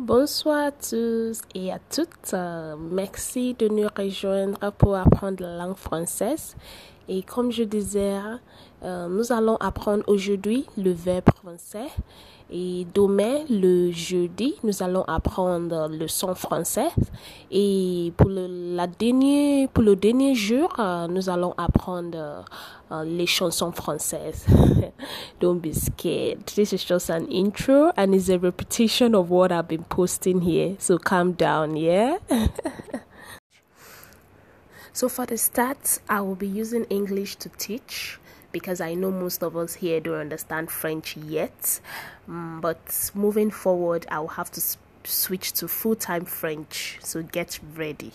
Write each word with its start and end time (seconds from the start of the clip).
Bonsoir 0.00 0.66
à 0.66 0.72
tous 0.72 1.40
et 1.54 1.70
à 1.70 1.78
toutes. 1.78 2.34
Merci 2.90 3.54
de 3.54 3.68
nous 3.68 3.86
rejoindre 3.96 4.72
pour 4.72 4.96
apprendre 4.96 5.40
la 5.40 5.56
langue 5.56 5.76
française. 5.76 6.56
Et 7.08 7.22
comme 7.22 7.52
je 7.52 7.64
disais, 7.64 8.16
euh, 8.82 9.08
nous 9.08 9.32
allons 9.32 9.56
apprendre 9.56 10.04
aujourd'hui 10.06 10.66
le 10.76 10.92
verbe 10.92 11.24
français. 11.36 11.88
Et 12.50 12.86
demain, 12.94 13.40
le 13.48 13.90
jeudi, 13.90 14.54
nous 14.62 14.82
allons 14.82 15.02
apprendre 15.04 15.88
le 15.88 16.06
son 16.08 16.34
français. 16.34 16.88
Et 17.50 18.12
pour 18.16 18.28
le, 18.28 18.86
dernier, 18.98 19.66
pour 19.68 19.82
le 19.82 19.96
dernier 19.96 20.34
jour, 20.34 20.68
euh, 20.78 21.06
nous 21.08 21.30
allons 21.30 21.54
apprendre 21.56 22.44
uh, 22.90 23.02
les 23.04 23.26
chansons 23.26 23.72
françaises. 23.72 24.46
Don't 25.40 25.58
be 25.58 25.72
scared. 25.72 26.44
This 26.54 26.72
is 26.72 26.84
just 26.86 27.10
an 27.10 27.26
intro 27.30 27.92
and 27.96 28.14
it's 28.14 28.28
a 28.28 28.38
repetition 28.38 29.14
of 29.14 29.30
what 29.30 29.50
I've 29.50 29.68
been 29.68 29.84
posting 29.84 30.42
here. 30.42 30.76
So 30.78 30.98
calm 30.98 31.32
down, 31.32 31.76
yeah? 31.76 32.18
so 34.94 35.08
for 35.08 35.26
the 35.26 35.36
start, 35.36 35.98
I 36.08 36.20
will 36.20 36.36
be 36.36 36.46
using 36.46 36.84
English 36.84 37.36
to 37.36 37.48
teach 37.50 38.18
because 38.52 38.80
I 38.80 38.94
know 38.94 39.10
most 39.10 39.42
of 39.42 39.56
us 39.56 39.74
here 39.74 39.98
don't 39.98 40.20
understand 40.20 40.70
French 40.70 41.16
yet. 41.16 41.80
Um, 42.28 42.60
but 42.60 43.10
moving 43.12 43.50
forward, 43.50 44.06
I 44.08 44.20
will 44.20 44.28
have 44.28 44.52
to 44.52 44.62
switch 45.02 45.52
to 45.54 45.66
full 45.66 45.96
time 45.96 46.24
French. 46.24 47.00
So 47.02 47.22
get 47.24 47.58
ready. 47.74 48.12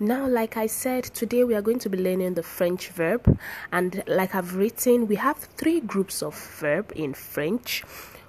Now, 0.00 0.26
like 0.26 0.56
I 0.56 0.66
said, 0.66 1.04
today 1.04 1.44
we 1.44 1.54
are 1.54 1.60
going 1.60 1.80
to 1.80 1.90
be 1.90 1.98
learning 1.98 2.34
the 2.34 2.42
French 2.42 2.88
verb, 2.88 3.38
and 3.72 4.02
like 4.06 4.34
I've 4.34 4.54
written, 4.54 5.08
we 5.08 5.16
have 5.16 5.36
three 5.36 5.80
groups 5.80 6.22
of 6.22 6.36
verb 6.60 6.92
in 6.94 7.14
French. 7.14 7.82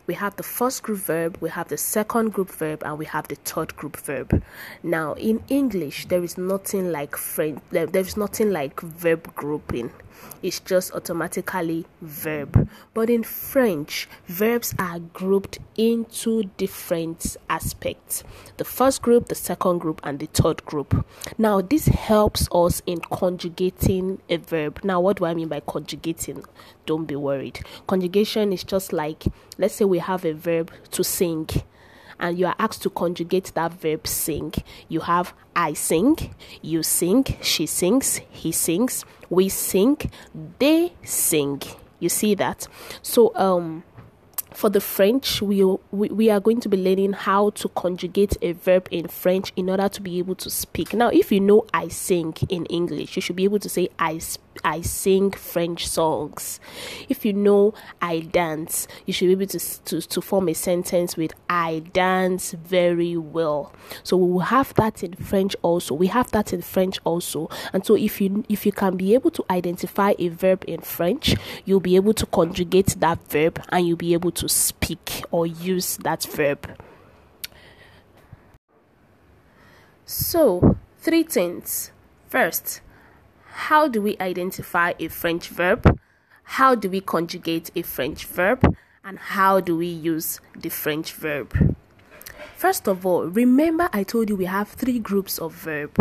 We 0.09 0.16
have 0.16 0.38
the 0.38 0.41
first 0.41 0.81
group 0.81 1.02
verb, 1.02 1.38
we 1.40 1.52
have 1.52 1.68
the 1.68 1.77
second 1.77 2.34
group 2.34 2.49
verb, 2.49 2.81
and 2.84 2.98
we 2.98 3.05
have 3.05 3.27
the 3.27 3.36
third 3.36 3.76
group 3.76 3.95
verb. 3.95 4.41
Now, 4.82 5.13
in 5.13 5.43
English, 5.49 6.07
there 6.07 6.24
is 6.24 6.35
nothing 6.35 6.91
like 6.91 7.15
French. 7.15 7.62
There's 7.70 8.18
nothing 8.18 8.49
like 8.52 8.82
verb 8.82 9.35
grouping 9.35 9.91
it's 10.41 10.59
just 10.59 10.93
automatically 10.93 11.85
verb. 12.01 12.70
But 12.93 13.09
in 13.09 13.23
French, 13.23 14.07
verbs 14.27 14.73
are 14.79 14.99
grouped 14.99 15.59
into 15.77 16.43
different 16.57 17.37
aspects 17.49 18.23
the 18.57 18.65
first 18.65 19.01
group, 19.01 19.27
the 19.27 19.35
second 19.35 19.79
group, 19.79 20.01
and 20.03 20.20
the 20.20 20.27
third 20.27 20.65
group. 20.65 21.05
Now, 21.37 21.62
this 21.62 21.85
helps 21.85 22.47
us 22.51 22.81
in 22.85 22.99
conjugating 22.99 24.21
a 24.29 24.37
verb. 24.37 24.81
Now, 24.84 24.99
what 24.99 25.17
do 25.17 25.25
I 25.25 25.34
mean 25.34 25.47
by 25.47 25.62
conjugating? 25.62 26.43
Don't 26.85 27.05
be 27.05 27.15
worried. 27.15 27.59
Conjugation 27.87 28.51
is 28.51 28.63
just 28.63 28.91
like, 28.91 29.25
let's 29.57 29.75
say 29.75 29.85
we 29.85 29.99
have 29.99 30.25
a 30.25 30.34
verb 30.34 30.71
to 30.91 31.03
sing 31.03 31.47
and 32.20 32.37
you 32.37 32.45
are 32.45 32.55
asked 32.59 32.81
to 32.84 32.89
conjugate 32.89 33.51
that 33.55 33.73
verb 33.73 34.07
sing. 34.07 34.53
You 34.87 35.01
have 35.01 35.34
I 35.55 35.73
sing, 35.73 36.34
you 36.62 36.84
sing, 36.84 37.25
she 37.41 37.65
sings, 37.65 38.21
he 38.29 38.51
sings, 38.51 39.05
we 39.29 39.49
sing, 39.49 39.98
they 40.59 40.93
sing. 41.03 41.62
You 41.99 42.09
see 42.09 42.35
that? 42.35 42.67
So 43.01 43.35
um 43.35 43.84
for 44.53 44.70
the 44.70 44.81
French, 44.81 45.41
we, 45.41 45.63
we, 45.91 46.09
we 46.09 46.29
are 46.29 46.40
going 46.40 46.59
to 46.62 46.70
be 46.70 46.77
learning 46.77 47.13
how 47.13 47.51
to 47.51 47.70
conjugate 47.70 48.35
a 48.41 48.53
verb 48.53 48.87
in 48.91 49.07
French 49.07 49.53
in 49.55 49.70
order 49.70 49.87
to 49.87 50.01
be 50.01 50.17
able 50.17 50.35
to 50.35 50.49
speak. 50.49 50.93
Now, 50.93 51.09
if 51.09 51.31
you 51.31 51.40
know 51.40 51.65
I 51.73 51.87
sing 51.87 52.34
in 52.49 52.65
English, 52.65 53.15
you 53.15 53.21
should 53.21 53.35
be 53.35 53.43
able 53.43 53.59
to 53.59 53.70
say 53.70 53.90
I 53.99 54.17
I 54.63 54.82
sing 54.82 55.32
French 55.32 55.88
songs. 55.88 56.60
If 57.07 57.26
you 57.26 57.34
know 57.34 57.74
I 58.02 58.20
dance, 58.20 58.88
you 59.05 59.13
should 59.13 59.27
be 59.27 59.32
able 59.34 59.48
to, 59.48 59.60
to, 59.60 60.02
to 60.02 60.21
form 60.21 60.49
a 60.49 60.54
sentence 60.54 61.18
with 61.18 61.34
I 61.49 61.79
dance 61.93 62.52
very 62.52 63.18
well. 63.18 63.74
So 64.03 64.18
we 64.18 64.31
will 64.31 64.40
have 64.40 64.74
that 64.75 65.03
in 65.03 65.13
French 65.13 65.56
also. 65.62 65.96
We 65.96 66.07
have 66.07 66.31
that 66.31 66.53
in 66.53 66.62
French 66.62 67.00
also. 67.03 67.50
And 67.74 67.85
so 67.85 67.96
if 67.96 68.22
you 68.22 68.44
if 68.50 68.66
you 68.66 68.72
can 68.72 68.97
be 68.97 69.14
able 69.14 69.31
to 69.31 69.46
identify 69.50 70.14
a 70.20 70.30
verb 70.30 70.64
in 70.68 70.81
French, 70.81 71.36
you'll 71.66 71.80
be 71.80 71.96
able 71.96 72.14
to 72.14 72.26
conjugate 72.26 72.96
that 73.00 73.20
verb 73.30 73.64
and 73.70 73.88
you'll 73.88 73.97
be 73.97 74.14
able 74.14 74.31
to 74.31 74.50
speak 74.50 75.24
or 75.31 75.46
use 75.47 75.97
that 75.97 76.24
verb. 76.24 76.78
So, 80.06 80.76
three 80.97 81.22
things. 81.22 81.91
First, 82.28 82.81
how 83.69 83.88
do 83.88 84.02
we 84.02 84.18
identify 84.19 84.94
a 84.97 85.07
French 85.07 85.50
verb? 85.50 86.00
How 86.57 86.74
do 86.74 86.90
we 86.90 87.02
conjugate 87.02 87.69
a 87.75 87.84
French 87.84 88.25
verb? 88.25 88.63
And 89.03 89.19
how 89.19 89.59
do 89.59 89.78
we 89.78 89.85
use 89.85 90.40
the 90.56 90.69
French 90.69 91.13
verb? 91.13 91.78
First 92.56 92.88
of 92.88 93.06
all, 93.06 93.25
remember 93.25 93.88
I 93.94 94.02
told 94.02 94.29
you 94.29 94.35
we 94.35 94.46
have 94.46 94.69
three 94.69 94.97
groups 94.97 95.38
of 95.38 95.53
verb. 95.53 95.91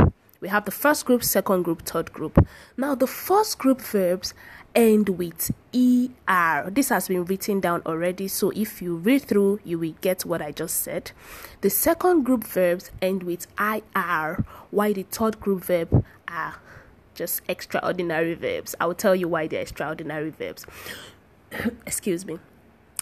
We 0.41 0.49
have 0.49 0.65
the 0.65 0.71
first 0.71 1.05
group, 1.05 1.23
second 1.23 1.65
group, 1.65 1.83
third 1.83 2.11
group. 2.11 2.43
Now, 2.79 2.95
the 2.95 3.07
first 3.07 3.59
group 3.59 3.83
verbs 3.83 4.33
end 4.75 5.11
with 5.11 5.51
er. 5.75 6.71
This 6.71 6.89
has 6.89 7.09
been 7.09 7.27
written 7.27 7.61
down 7.61 7.83
already, 7.85 8.29
so 8.29 8.51
if 8.57 8.81
you 8.81 8.97
read 8.97 9.25
through, 9.25 9.61
you 9.63 9.79
will 9.79 9.95
get 10.01 10.25
what 10.25 10.41
I 10.41 10.53
just 10.53 10.77
said. 10.77 11.13
The 11.61 11.69
second 11.69 12.23
group 12.23 12.45
verbs 12.45 12.91
end 13.03 13.25
with 13.25 13.47
ir, 13.61 14.47
while 14.71 14.95
the 14.95 15.03
third 15.03 15.39
group 15.39 15.65
verb 15.65 16.03
are 16.27 16.55
just 17.19 17.43
extraordinary 17.49 18.35
verbs. 18.35 18.75
I 18.81 18.87
will 18.87 18.95
tell 18.95 19.15
you 19.15 19.29
why 19.29 19.47
they're 19.47 19.61
extraordinary 19.61 20.31
verbs. 20.31 20.65
Excuse 21.87 22.25
me. 22.25 22.39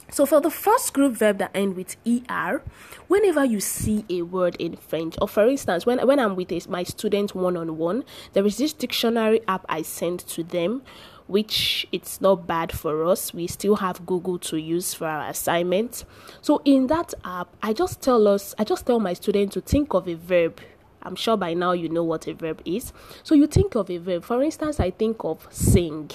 So 0.08 0.24
for 0.24 0.40
the 0.40 0.50
first 0.50 0.94
group 0.94 1.14
verb 1.14 1.38
that 1.38 1.50
end 1.52 1.74
with 1.74 1.96
er, 2.30 2.62
whenever 3.08 3.44
you 3.44 3.60
see 3.60 4.04
a 4.08 4.22
word 4.22 4.54
in 4.56 4.76
French, 4.76 5.16
or 5.20 5.26
for 5.26 5.48
instance, 5.48 5.84
when 5.84 6.04
when 6.06 6.20
I'm 6.20 6.36
with 6.36 6.52
a, 6.52 6.60
my 6.68 6.84
student 6.84 7.34
one 7.34 7.56
on 7.56 7.76
one, 7.76 8.04
there 8.32 8.46
is 8.46 8.56
this 8.56 8.72
dictionary 8.72 9.40
app 9.48 9.66
I 9.68 9.82
send 9.82 10.20
to 10.20 10.44
them 10.44 10.82
which 11.26 11.86
it's 11.90 12.20
not 12.20 12.46
bad 12.46 12.72
for 12.72 13.04
us. 13.04 13.34
We 13.34 13.46
still 13.46 13.76
have 13.76 14.06
Google 14.06 14.38
to 14.38 14.56
use 14.58 14.94
for 14.94 15.06
our 15.06 15.28
assignments. 15.28 16.04
So 16.40 16.62
in 16.64 16.86
that 16.86 17.14
app, 17.24 17.48
I 17.62 17.72
just 17.72 18.00
tell 18.00 18.28
us, 18.28 18.54
I 18.58 18.64
just 18.64 18.86
tell 18.86 19.00
my 19.00 19.12
student 19.12 19.52
to 19.52 19.60
think 19.60 19.92
of 19.92 20.08
a 20.08 20.14
verb. 20.14 20.60
I'm 21.02 21.16
sure 21.16 21.36
by 21.36 21.54
now 21.54 21.72
you 21.72 21.88
know 21.88 22.04
what 22.04 22.26
a 22.26 22.34
verb 22.34 22.62
is. 22.64 22.92
So 23.22 23.34
you 23.34 23.46
think 23.46 23.74
of 23.74 23.90
a 23.90 23.98
verb. 23.98 24.24
For 24.24 24.42
instance, 24.42 24.80
I 24.80 24.90
think 24.90 25.24
of 25.24 25.46
sing. 25.50 26.10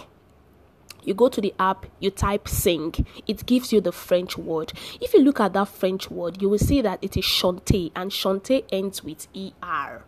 You 1.04 1.14
go 1.14 1.30
to 1.30 1.42
the 1.42 1.54
app, 1.60 1.88
you 2.00 2.12
type 2.12 2.48
sing, 2.48 2.94
it 3.26 3.48
gives 3.48 3.74
you 3.74 3.82
the 3.82 3.92
French 3.92 4.38
word. 4.38 4.72
If 5.00 5.16
you 5.16 5.22
look 5.22 5.40
at 5.40 5.54
that 5.54 5.68
French 5.68 6.12
word, 6.12 6.40
you 6.42 6.48
will 6.48 6.60
see 6.60 6.82
that 6.82 7.00
it 7.02 7.18
is 7.18 7.26
chanter, 7.26 7.88
and 7.96 8.12
chanter 8.12 8.60
ends 8.72 9.04
with 9.04 9.28
er 9.64 10.04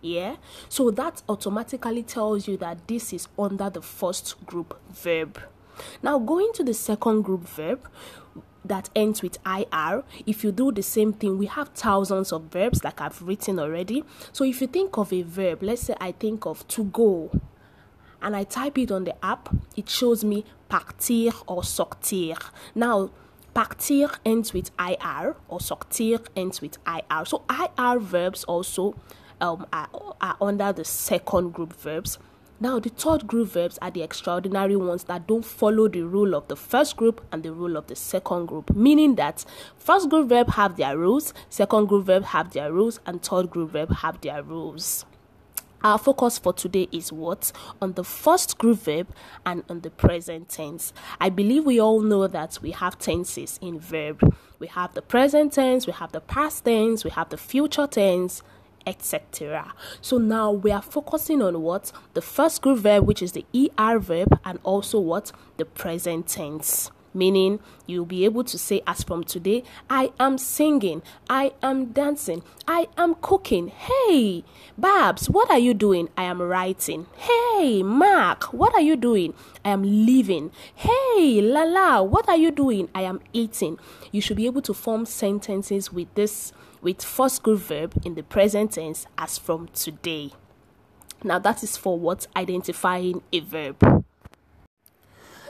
yeah 0.00 0.36
so 0.68 0.90
that 0.90 1.22
automatically 1.28 2.02
tells 2.02 2.46
you 2.46 2.56
that 2.56 2.86
this 2.86 3.12
is 3.12 3.28
under 3.38 3.68
the 3.68 3.82
first 3.82 4.44
group 4.46 4.78
verb 4.90 5.40
now 6.02 6.18
going 6.18 6.50
to 6.54 6.62
the 6.62 6.74
second 6.74 7.22
group 7.22 7.42
verb 7.42 7.88
that 8.68 8.90
ends 8.94 9.22
with 9.22 9.38
ir 9.46 10.04
if 10.26 10.44
you 10.44 10.52
do 10.52 10.70
the 10.72 10.82
same 10.82 11.12
thing 11.12 11.38
we 11.38 11.46
have 11.46 11.68
thousands 11.70 12.32
of 12.32 12.42
verbs 12.44 12.84
like 12.84 13.00
i've 13.00 13.20
written 13.22 13.58
already. 13.58 14.04
So 14.32 14.44
if 14.44 14.60
you 14.60 14.66
think 14.66 14.96
of 14.98 15.12
a 15.12 15.22
verb 15.22 15.62
let's 15.62 15.82
say 15.82 15.94
i 16.00 16.12
think 16.12 16.46
of 16.46 16.66
to 16.68 16.84
go 16.84 17.30
and 18.20 18.36
i 18.36 18.44
type 18.44 18.78
it 18.78 18.90
on 18.90 19.04
the 19.04 19.24
app 19.24 19.48
it 19.76 19.88
shows 19.88 20.24
me 20.24 20.44
partir 20.68 21.32
or 21.46 21.62
sortir. 21.62 22.38
Now 22.74 23.10
partir 23.54 24.10
ends 24.24 24.52
with 24.52 24.70
ir 24.78 25.36
or 25.48 25.58
sortir 25.58 26.20
ends 26.36 26.60
with 26.60 26.78
ir 26.86 27.24
so 27.24 27.42
ir 27.50 27.98
verbs 27.98 28.44
also 28.44 28.94
um, 29.40 29.66
are, 29.72 29.88
are 30.20 30.36
under 30.40 30.72
the 30.72 30.84
second 30.84 31.52
group 31.52 31.72
verbs. 31.74 32.18
Now, 32.60 32.80
the 32.80 32.88
third 32.88 33.28
group 33.28 33.50
verbs 33.50 33.78
are 33.80 33.92
the 33.92 34.02
extraordinary 34.02 34.74
ones 34.74 35.04
that 35.04 35.28
don't 35.28 35.44
follow 35.44 35.86
the 35.86 36.02
rule 36.02 36.34
of 36.34 36.48
the 36.48 36.56
first 36.56 36.96
group 36.96 37.24
and 37.30 37.44
the 37.44 37.52
rule 37.52 37.76
of 37.76 37.86
the 37.86 37.94
second 37.94 38.46
group, 38.46 38.74
meaning 38.74 39.14
that 39.14 39.44
first 39.76 40.10
group 40.10 40.28
verb 40.28 40.50
have 40.50 40.76
their 40.76 40.98
rules, 40.98 41.32
second 41.48 41.86
group 41.86 42.06
verb 42.06 42.24
have 42.24 42.52
their 42.52 42.72
rules, 42.72 42.98
and 43.06 43.22
third 43.22 43.48
group 43.48 43.70
verb 43.70 43.92
have 43.98 44.20
their 44.22 44.42
rules. 44.42 45.04
Our 45.84 45.98
focus 45.98 46.40
for 46.40 46.52
today 46.52 46.88
is 46.90 47.12
what? 47.12 47.52
On 47.80 47.92
the 47.92 48.02
first 48.02 48.58
group 48.58 48.80
verb 48.80 49.06
and 49.46 49.62
on 49.68 49.82
the 49.82 49.90
present 49.90 50.48
tense. 50.48 50.92
I 51.20 51.28
believe 51.28 51.64
we 51.64 51.80
all 51.80 52.00
know 52.00 52.26
that 52.26 52.58
we 52.60 52.72
have 52.72 52.98
tenses 52.98 53.60
in 53.62 53.78
verb. 53.78 54.34
We 54.58 54.66
have 54.66 54.94
the 54.94 55.02
present 55.02 55.52
tense, 55.52 55.86
we 55.86 55.92
have 55.92 56.10
the 56.10 56.20
past 56.20 56.64
tense, 56.64 57.04
we 57.04 57.10
have 57.10 57.28
the 57.28 57.36
future 57.36 57.86
tense, 57.86 58.42
etc. 58.86 59.72
So 60.00 60.18
now 60.18 60.50
we 60.50 60.70
are 60.70 60.82
focusing 60.82 61.42
on 61.42 61.62
what 61.62 61.92
the 62.14 62.22
first 62.22 62.62
group 62.62 62.80
verb, 62.80 63.06
which 63.06 63.22
is 63.22 63.32
the 63.32 63.44
er 63.78 63.98
verb, 63.98 64.38
and 64.44 64.58
also 64.62 64.98
what 64.98 65.32
the 65.56 65.64
present 65.64 66.26
tense. 66.28 66.90
Meaning, 67.14 67.58
you'll 67.86 68.04
be 68.04 68.24
able 68.24 68.44
to 68.44 68.58
say, 68.58 68.82
as 68.86 69.02
from 69.02 69.24
today, 69.24 69.64
I 69.88 70.12
am 70.20 70.36
singing, 70.36 71.02
I 71.28 71.52
am 71.62 71.86
dancing, 71.86 72.42
I 72.66 72.88
am 72.98 73.16
cooking. 73.16 73.68
Hey, 73.68 74.44
Babs, 74.76 75.30
what 75.30 75.50
are 75.50 75.58
you 75.58 75.72
doing? 75.72 76.10
I 76.16 76.24
am 76.24 76.40
writing. 76.40 77.06
Hey, 77.16 77.82
Mark, 77.82 78.52
what 78.52 78.74
are 78.74 78.82
you 78.82 78.94
doing? 78.94 79.34
I 79.64 79.70
am 79.70 79.82
living. 79.82 80.52
Hey, 80.74 81.40
Lala, 81.40 82.04
what 82.04 82.28
are 82.28 82.36
you 82.36 82.50
doing? 82.50 82.88
I 82.94 83.02
am 83.02 83.20
eating. 83.32 83.78
You 84.12 84.20
should 84.20 84.36
be 84.36 84.46
able 84.46 84.62
to 84.62 84.74
form 84.74 85.06
sentences 85.06 85.92
with 85.92 86.14
this 86.14 86.52
with 86.80 87.02
first 87.02 87.42
group 87.42 87.60
verb 87.60 88.00
in 88.04 88.14
the 88.14 88.22
present 88.22 88.72
tense 88.72 89.06
as 89.16 89.38
from 89.38 89.68
today. 89.68 90.32
Now, 91.24 91.38
that 91.40 91.62
is 91.62 91.76
for 91.76 91.98
what? 91.98 92.26
Identifying 92.36 93.22
a 93.32 93.40
verb. 93.40 94.04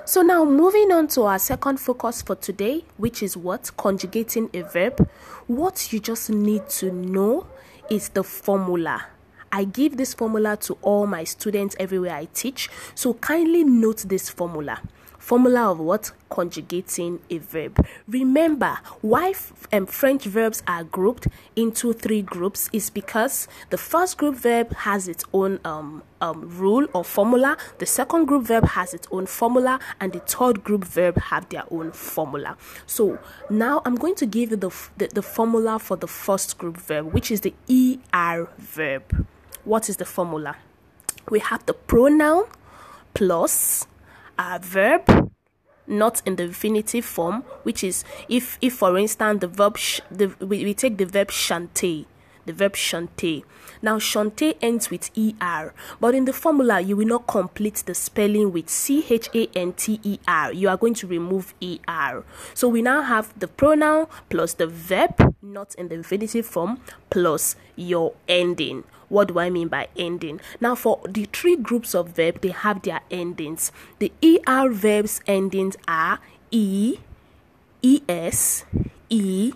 So, 0.04 0.22
now 0.22 0.44
moving 0.46 0.90
on 0.90 1.08
to 1.08 1.24
our 1.24 1.38
second 1.38 1.78
focus 1.78 2.22
for 2.22 2.34
today, 2.34 2.84
which 2.96 3.22
is 3.22 3.36
what? 3.36 3.70
Conjugating 3.76 4.48
a 4.54 4.62
verb. 4.62 5.06
What 5.46 5.92
you 5.92 6.00
just 6.00 6.30
need 6.30 6.68
to 6.70 6.90
know 6.90 7.46
is 7.90 8.08
the 8.08 8.24
formula. 8.24 9.04
I 9.52 9.64
give 9.64 9.98
this 9.98 10.14
formula 10.14 10.56
to 10.58 10.78
all 10.80 11.06
my 11.06 11.24
students 11.24 11.76
everywhere 11.78 12.14
I 12.14 12.28
teach. 12.32 12.70
So, 12.94 13.14
kindly 13.14 13.64
note 13.64 14.04
this 14.08 14.30
formula 14.30 14.80
formula 15.28 15.70
of 15.72 15.78
what 15.78 16.10
conjugating 16.30 17.20
a 17.28 17.36
verb. 17.36 17.86
Remember 18.06 18.78
why 19.02 19.34
um, 19.74 19.84
french 19.84 20.24
verbs 20.24 20.62
are 20.66 20.84
grouped 20.84 21.26
into 21.54 21.92
three 21.92 22.22
groups 22.22 22.70
is 22.72 22.88
because 22.88 23.46
the 23.68 23.76
first 23.76 24.16
group 24.16 24.36
verb 24.36 24.72
has 24.72 25.06
its 25.06 25.26
own 25.34 25.60
um, 25.66 26.02
um, 26.22 26.48
rule 26.48 26.86
or 26.94 27.04
formula 27.04 27.58
the 27.76 27.84
second 27.84 28.24
group 28.24 28.44
verb 28.44 28.64
has 28.68 28.94
its 28.94 29.06
own 29.10 29.26
formula 29.26 29.78
and 30.00 30.14
the 30.14 30.20
third 30.20 30.64
group 30.64 30.82
verb 30.82 31.18
have 31.18 31.46
their 31.50 31.64
own 31.70 31.92
formula. 31.92 32.56
So 32.86 33.18
now 33.50 33.82
i'm 33.84 33.96
going 33.96 34.14
to 34.14 34.24
give 34.24 34.50
you 34.50 34.56
the, 34.56 34.74
the, 34.96 35.08
the 35.08 35.22
formula 35.22 35.78
for 35.78 35.98
the 35.98 36.08
first 36.08 36.56
group 36.56 36.78
verb 36.78 37.12
which 37.12 37.30
is 37.30 37.42
the 37.42 37.52
er 38.14 38.48
verb. 38.56 39.26
What 39.64 39.90
is 39.90 39.98
the 39.98 40.06
formula? 40.06 40.56
We 41.28 41.40
have 41.40 41.66
the 41.66 41.74
pronoun 41.74 42.44
plus 43.12 43.86
a 44.38 44.58
verb 44.58 45.30
not 45.86 46.22
in 46.26 46.36
the 46.36 46.42
infinitive 46.44 47.04
form 47.04 47.42
which 47.62 47.82
is 47.82 48.04
if 48.28 48.58
if 48.60 48.74
for 48.74 48.98
instance 48.98 49.40
the 49.40 49.48
verb 49.48 49.76
sh- 49.76 50.00
the 50.10 50.26
we, 50.40 50.64
we 50.64 50.74
take 50.74 50.98
the 50.98 51.06
verb 51.06 51.30
chanter 51.30 52.04
the 52.48 52.52
verb 52.54 52.74
chanter 52.74 53.40
now 53.82 53.98
chanter 53.98 54.54
ends 54.62 54.90
with 54.90 55.10
er 55.42 55.74
but 56.00 56.14
in 56.14 56.24
the 56.24 56.32
formula 56.32 56.80
you 56.80 56.96
will 56.96 57.06
not 57.06 57.26
complete 57.26 57.82
the 57.86 57.94
spelling 57.94 58.50
with 58.50 58.70
c-h-a-n-t-e-r 58.70 60.52
you 60.52 60.68
are 60.68 60.78
going 60.78 60.94
to 60.94 61.06
remove 61.06 61.54
er 61.62 62.24
so 62.54 62.66
we 62.66 62.80
now 62.80 63.02
have 63.02 63.38
the 63.38 63.46
pronoun 63.46 64.06
plus 64.30 64.54
the 64.54 64.66
verb 64.66 65.34
not 65.42 65.74
in 65.74 65.88
the 65.88 65.94
infinitive 65.94 66.46
form 66.46 66.80
plus 67.10 67.54
your 67.76 68.14
ending 68.28 68.82
what 69.08 69.28
do 69.28 69.38
I 69.38 69.48
mean 69.48 69.68
by 69.68 69.88
ending? 69.96 70.38
Now, 70.60 70.74
for 70.74 71.00
the 71.08 71.24
three 71.32 71.56
groups 71.56 71.94
of 71.94 72.10
verb, 72.10 72.42
they 72.42 72.50
have 72.50 72.82
their 72.82 73.00
endings. 73.10 73.72
The 74.00 74.12
ER 74.22 74.68
verbs 74.68 75.22
endings 75.26 75.76
are 75.88 76.20
E, 76.50 76.98
ES, 77.82 78.64
E, 79.08 79.52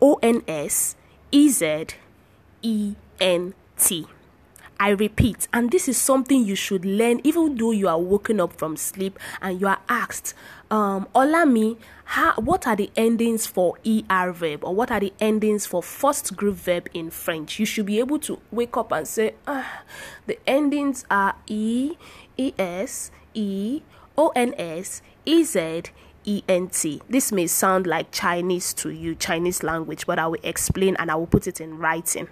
ONS, 0.00 0.94
EZ, 1.32 1.62
ENT. 2.66 4.06
I 4.78 4.90
repeat, 4.90 5.48
and 5.54 5.70
this 5.70 5.88
is 5.88 5.96
something 5.96 6.44
you 6.44 6.54
should 6.54 6.84
learn 6.84 7.20
even 7.24 7.56
though 7.56 7.70
you 7.70 7.88
are 7.88 7.98
waking 7.98 8.40
up 8.40 8.52
from 8.52 8.76
sleep 8.76 9.18
and 9.40 9.58
you 9.58 9.68
are 9.68 9.78
asked, 9.88 10.34
um, 10.70 11.08
Olami, 11.14 11.78
how, 12.04 12.34
what 12.34 12.66
are 12.66 12.76
the 12.76 12.90
endings 12.94 13.46
for 13.46 13.78
ER 13.86 14.32
verb 14.32 14.64
or 14.64 14.74
what 14.74 14.90
are 14.90 15.00
the 15.00 15.14
endings 15.18 15.64
for 15.64 15.82
first 15.82 16.36
group 16.36 16.56
verb 16.56 16.88
in 16.92 17.10
French? 17.10 17.58
You 17.58 17.64
should 17.64 17.86
be 17.86 17.98
able 18.00 18.18
to 18.20 18.38
wake 18.50 18.76
up 18.76 18.92
and 18.92 19.08
say, 19.08 19.34
ah, 19.46 19.82
the 20.26 20.38
endings 20.46 21.06
are 21.10 21.36
E, 21.46 21.96
ES, 22.38 23.10
E, 23.32 23.80
ONS, 24.18 25.02
EZ, 25.26 25.56
ENT. 26.26 26.86
This 27.08 27.32
may 27.32 27.46
sound 27.46 27.86
like 27.86 28.12
Chinese 28.12 28.74
to 28.74 28.90
you, 28.90 29.14
Chinese 29.14 29.62
language, 29.62 30.06
but 30.06 30.18
I 30.18 30.26
will 30.26 30.40
explain 30.42 30.96
and 30.98 31.10
I 31.10 31.14
will 31.14 31.26
put 31.26 31.46
it 31.46 31.60
in 31.62 31.78
writing. 31.78 32.28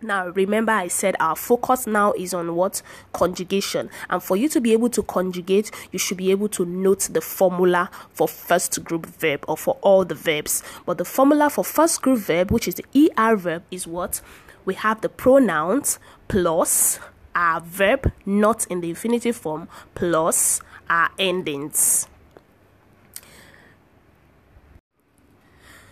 Now, 0.00 0.28
remember, 0.28 0.70
I 0.70 0.86
said 0.86 1.16
our 1.18 1.34
focus 1.34 1.84
now 1.84 2.12
is 2.12 2.32
on 2.32 2.54
what? 2.54 2.82
Conjugation. 3.12 3.90
And 4.08 4.22
for 4.22 4.36
you 4.36 4.48
to 4.50 4.60
be 4.60 4.72
able 4.72 4.90
to 4.90 5.02
conjugate, 5.02 5.72
you 5.90 5.98
should 5.98 6.18
be 6.18 6.30
able 6.30 6.48
to 6.50 6.64
note 6.64 7.08
the 7.10 7.20
formula 7.20 7.90
for 8.10 8.28
first 8.28 8.84
group 8.84 9.06
verb 9.06 9.44
or 9.48 9.56
for 9.56 9.76
all 9.80 10.04
the 10.04 10.14
verbs. 10.14 10.62
But 10.86 10.98
the 10.98 11.04
formula 11.04 11.50
for 11.50 11.64
first 11.64 12.00
group 12.00 12.20
verb, 12.20 12.52
which 12.52 12.68
is 12.68 12.76
the 12.76 13.10
ER 13.18 13.34
verb, 13.34 13.64
is 13.72 13.88
what? 13.88 14.20
We 14.64 14.74
have 14.74 15.00
the 15.00 15.08
pronouns 15.08 15.98
plus 16.28 17.00
our 17.34 17.60
verb, 17.60 18.12
not 18.24 18.66
in 18.68 18.80
the 18.80 18.90
infinitive 18.90 19.34
form, 19.36 19.68
plus 19.96 20.60
our 20.88 21.10
endings. 21.18 22.06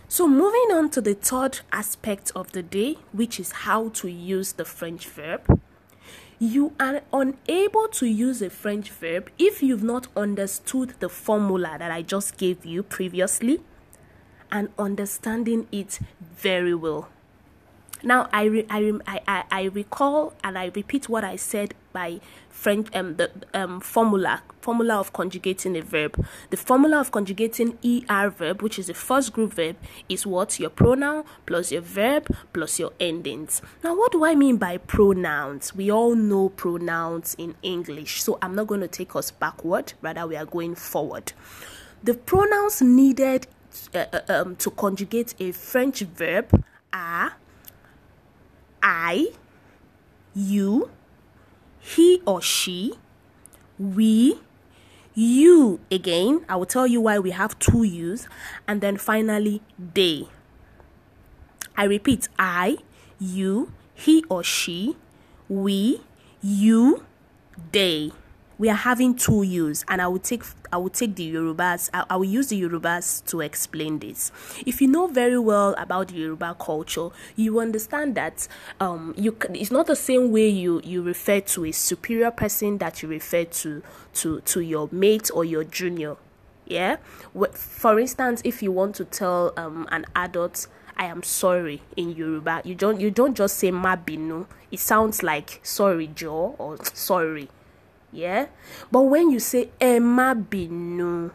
So, 0.08 0.28
moving 0.28 0.70
on 0.72 0.90
to 0.90 1.00
the 1.00 1.14
third 1.14 1.60
aspect 1.72 2.30
of 2.36 2.52
the 2.52 2.62
day, 2.62 2.96
which 3.12 3.40
is 3.40 3.50
how 3.66 3.88
to 3.88 4.08
use 4.08 4.52
the 4.52 4.64
French 4.64 5.08
verb. 5.08 5.60
You 6.38 6.74
are 6.78 7.02
unable 7.12 7.88
to 7.88 8.06
use 8.06 8.40
a 8.40 8.48
French 8.48 8.90
verb 8.90 9.30
if 9.36 9.64
you've 9.64 9.82
not 9.82 10.06
understood 10.16 10.94
the 11.00 11.08
formula 11.08 11.74
that 11.80 11.90
I 11.90 12.02
just 12.02 12.36
gave 12.36 12.64
you 12.64 12.84
previously 12.84 13.62
and 14.52 14.68
understanding 14.78 15.66
it 15.72 15.98
very 16.20 16.74
well. 16.74 17.08
Now, 18.02 18.28
I, 18.32 18.44
re- 18.44 18.66
I, 18.68 18.78
re- 18.80 19.00
I, 19.06 19.20
I, 19.26 19.44
I 19.50 19.62
recall 19.64 20.34
and 20.44 20.58
I 20.58 20.70
repeat 20.74 21.08
what 21.08 21.24
I 21.24 21.36
said 21.36 21.74
by 21.92 22.20
French 22.56 22.88
um 22.94 23.16
the 23.16 23.30
um 23.54 23.80
formula 23.80 24.42
formula 24.60 24.98
of 24.98 25.12
conjugating 25.12 25.76
a 25.76 25.82
verb. 25.82 26.26
The 26.50 26.56
formula 26.56 27.00
of 27.00 27.10
conjugating 27.10 27.78
er 28.10 28.30
verb, 28.30 28.62
which 28.62 28.78
is 28.78 28.88
the 28.88 28.94
first 28.94 29.32
group 29.32 29.54
verb, 29.54 29.76
is 30.08 30.26
what 30.26 30.58
your 30.58 30.70
pronoun 30.70 31.24
plus 31.46 31.70
your 31.70 31.82
verb 31.82 32.34
plus 32.52 32.78
your 32.78 32.92
endings. 32.98 33.62
Now, 33.84 33.94
what 33.94 34.12
do 34.12 34.24
I 34.24 34.34
mean 34.34 34.56
by 34.56 34.78
pronouns? 34.78 35.74
We 35.74 35.90
all 35.90 36.14
know 36.14 36.48
pronouns 36.48 37.36
in 37.38 37.54
English, 37.62 38.22
so 38.22 38.38
I'm 38.42 38.54
not 38.54 38.66
going 38.66 38.80
to 38.80 38.88
take 38.88 39.14
us 39.14 39.30
backward. 39.30 39.92
Rather, 40.02 40.26
we 40.26 40.36
are 40.36 40.46
going 40.46 40.74
forward. 40.74 41.32
The 42.02 42.14
pronouns 42.14 42.82
needed 42.82 43.46
uh, 43.94 44.06
uh 44.12 44.20
um, 44.28 44.56
to 44.56 44.70
conjugate 44.70 45.34
a 45.38 45.52
French 45.52 46.00
verb 46.00 46.64
are 46.92 47.34
I, 48.88 49.30
you, 50.32 50.90
he 51.80 52.22
or 52.24 52.40
she, 52.40 52.92
we, 53.80 54.38
you 55.12 55.80
again. 55.90 56.44
I 56.48 56.54
will 56.54 56.66
tell 56.66 56.86
you 56.86 57.00
why 57.00 57.18
we 57.18 57.32
have 57.32 57.58
two 57.58 57.82
yous, 57.82 58.28
and 58.68 58.80
then 58.80 58.96
finally 58.96 59.60
they. 59.76 60.28
I 61.76 61.82
repeat 61.82 62.28
I, 62.38 62.76
you, 63.18 63.72
he 63.92 64.22
or 64.28 64.44
she, 64.44 64.96
we, 65.48 66.00
you, 66.40 67.04
they 67.72 68.12
we 68.58 68.70
are 68.70 68.74
having 68.74 69.14
two 69.14 69.42
U's 69.42 69.84
and 69.88 70.00
I 70.00 70.08
will 70.08 70.18
take 70.18 70.42
I 70.72 70.78
will 70.78 70.88
take 70.90 71.14
the 71.16 71.32
Yorubas 71.34 71.90
I, 71.92 72.04
I, 72.10 72.16
will 72.16 72.24
use 72.24 72.48
the 72.48 72.60
Yorubas 72.60 73.24
to 73.26 73.40
explain 73.40 73.98
this. 73.98 74.32
If 74.64 74.80
you 74.80 74.88
know 74.88 75.06
very 75.08 75.38
well 75.38 75.74
about 75.78 76.08
the 76.08 76.14
Yoruba 76.14 76.56
culture, 76.58 77.08
you 77.36 77.60
understand 77.60 78.14
that 78.14 78.48
um 78.80 79.14
you 79.16 79.36
it's 79.50 79.70
not 79.70 79.86
the 79.86 79.96
same 79.96 80.32
way 80.32 80.48
you 80.48 80.80
you 80.84 81.02
refer 81.02 81.40
to 81.40 81.64
a 81.66 81.72
superior 81.72 82.30
person 82.30 82.78
that 82.78 83.02
you 83.02 83.08
refer 83.08 83.44
to 83.44 83.82
to 84.14 84.40
to 84.40 84.60
your 84.60 84.88
mate 84.90 85.30
or 85.34 85.44
your 85.44 85.64
junior. 85.64 86.16
Yeah? 86.66 86.96
For 87.52 88.00
instance, 88.00 88.40
if 88.44 88.62
you 88.62 88.72
want 88.72 88.94
to 88.96 89.04
tell 89.04 89.52
um 89.56 89.86
an 89.90 90.06
adult 90.14 90.66
I 90.98 91.04
am 91.04 91.22
sorry 91.22 91.82
in 91.94 92.12
Yoruba. 92.12 92.62
You 92.64 92.74
don't 92.74 93.00
you 93.00 93.10
don't 93.10 93.36
just 93.36 93.58
say 93.58 93.70
mabinu. 93.70 94.46
It 94.70 94.80
sounds 94.80 95.22
like 95.22 95.60
sorry 95.62 96.06
Joe 96.06 96.54
or 96.58 96.78
sorry 96.94 97.50
yeah? 98.16 98.46
But 98.90 99.02
when 99.02 99.30
you 99.30 99.38
say 99.38 99.70
emma 99.80 100.34
binu 100.34 101.30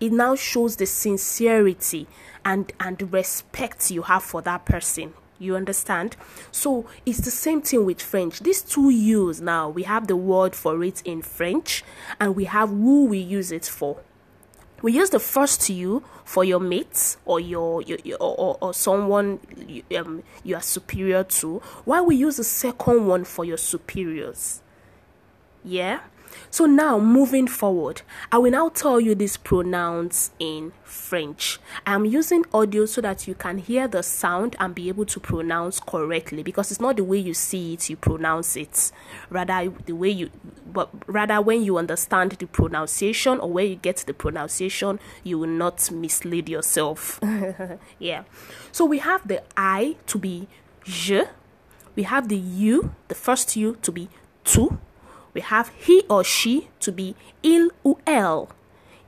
it 0.00 0.12
now 0.12 0.34
shows 0.34 0.76
the 0.76 0.86
sincerity 0.86 2.06
and 2.44 2.72
and 2.80 3.12
respect 3.12 3.90
you 3.90 4.02
have 4.02 4.22
for 4.22 4.42
that 4.42 4.64
person. 4.64 5.12
You 5.38 5.56
understand? 5.56 6.16
So 6.52 6.86
it's 7.06 7.20
the 7.20 7.30
same 7.30 7.62
thing 7.62 7.86
with 7.86 8.02
french. 8.02 8.40
These 8.40 8.62
two 8.62 8.90
u's 8.90 9.40
now 9.40 9.68
we 9.68 9.84
have 9.84 10.06
the 10.06 10.16
word 10.16 10.54
for 10.54 10.82
it 10.84 11.02
in 11.04 11.22
french 11.22 11.84
and 12.18 12.34
we 12.34 12.44
have 12.44 12.70
who 12.70 13.06
we 13.06 13.18
use 13.18 13.52
it 13.52 13.64
for. 13.64 13.98
We 14.82 14.92
use 14.92 15.10
the 15.10 15.18
first 15.18 15.68
you 15.68 16.02
for 16.24 16.42
your 16.42 16.60
mates 16.60 17.18
or 17.26 17.38
your, 17.38 17.82
your, 17.82 17.98
your 18.02 18.16
or, 18.18 18.56
or 18.62 18.72
someone 18.72 19.40
you, 19.66 19.82
um, 19.98 20.22
you 20.42 20.56
are 20.56 20.62
superior 20.62 21.22
to 21.24 21.58
while 21.84 22.06
we 22.06 22.16
use 22.16 22.38
the 22.38 22.44
second 22.44 23.06
one 23.06 23.24
for 23.24 23.44
your 23.44 23.58
superiors 23.58 24.62
yeah 25.64 26.00
So 26.50 26.66
now 26.66 26.98
moving 26.98 27.46
forward, 27.46 28.02
I 28.32 28.38
will 28.38 28.50
now 28.50 28.68
tell 28.68 29.00
you 29.00 29.14
these 29.14 29.36
pronouns 29.36 30.30
in 30.38 30.72
French. 30.84 31.58
I 31.86 31.94
am 31.94 32.04
using 32.04 32.44
audio 32.52 32.86
so 32.86 33.00
that 33.00 33.26
you 33.28 33.34
can 33.34 33.58
hear 33.58 33.86
the 33.88 34.02
sound 34.02 34.56
and 34.58 34.74
be 34.74 34.88
able 34.88 35.06
to 35.06 35.20
pronounce 35.20 35.80
correctly 35.80 36.42
because 36.42 36.70
it's 36.70 36.80
not 36.80 36.96
the 36.96 37.04
way 37.04 37.18
you 37.18 37.34
see 37.34 37.74
it 37.74 37.88
you 37.90 37.96
pronounce 37.96 38.56
it. 38.56 38.90
Rather 39.28 39.72
the 39.86 39.92
way 39.92 40.10
you 40.10 40.30
but 40.72 40.90
rather 41.06 41.40
when 41.40 41.62
you 41.62 41.78
understand 41.78 42.32
the 42.32 42.46
pronunciation 42.46 43.38
or 43.40 43.50
where 43.50 43.64
you 43.64 43.76
get 43.76 43.98
the 43.98 44.14
pronunciation, 44.14 44.98
you 45.24 45.38
will 45.38 45.48
not 45.48 45.90
mislead 45.90 46.48
yourself. 46.48 47.20
yeah. 47.98 48.22
So 48.72 48.84
we 48.84 48.98
have 48.98 49.26
the 49.26 49.42
I 49.56 49.96
to 50.06 50.18
be 50.18 50.48
je. 50.84 51.24
We 51.96 52.04
have 52.04 52.28
the 52.28 52.36
you, 52.36 52.94
the 53.08 53.16
first 53.16 53.56
you 53.56 53.76
to 53.82 53.92
be 53.92 54.08
tu 54.44 54.78
we 55.34 55.40
have 55.40 55.70
he 55.76 56.02
or 56.08 56.24
she 56.24 56.68
to 56.80 56.92
be 56.92 57.14
il 57.42 57.70
ou 57.84 57.98
elle. 58.06 58.48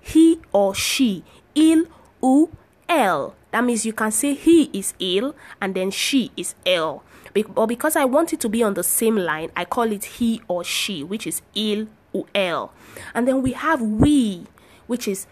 He 0.00 0.40
or 0.52 0.74
she, 0.74 1.24
il 1.54 1.84
ou 2.22 2.50
elle. 2.88 3.34
That 3.50 3.64
means 3.64 3.84
you 3.84 3.92
can 3.92 4.10
say 4.10 4.34
he 4.34 4.70
is 4.72 4.94
ill 4.98 5.34
and 5.60 5.74
then 5.74 5.90
she 5.90 6.30
is 6.36 6.54
ill. 6.64 7.02
But 7.34 7.66
because 7.66 7.96
I 7.96 8.04
want 8.04 8.32
it 8.32 8.40
to 8.40 8.48
be 8.48 8.62
on 8.62 8.74
the 8.74 8.82
same 8.82 9.16
line, 9.16 9.50
I 9.56 9.64
call 9.64 9.90
it 9.92 10.04
he 10.04 10.42
or 10.48 10.64
she, 10.64 11.02
which 11.02 11.26
is 11.26 11.42
il 11.54 11.86
ou 12.14 12.26
elle. 12.34 12.72
And 13.14 13.26
then 13.26 13.42
we 13.42 13.52
have 13.52 13.80
we, 13.80 14.46
which 14.86 15.08
is 15.08 15.26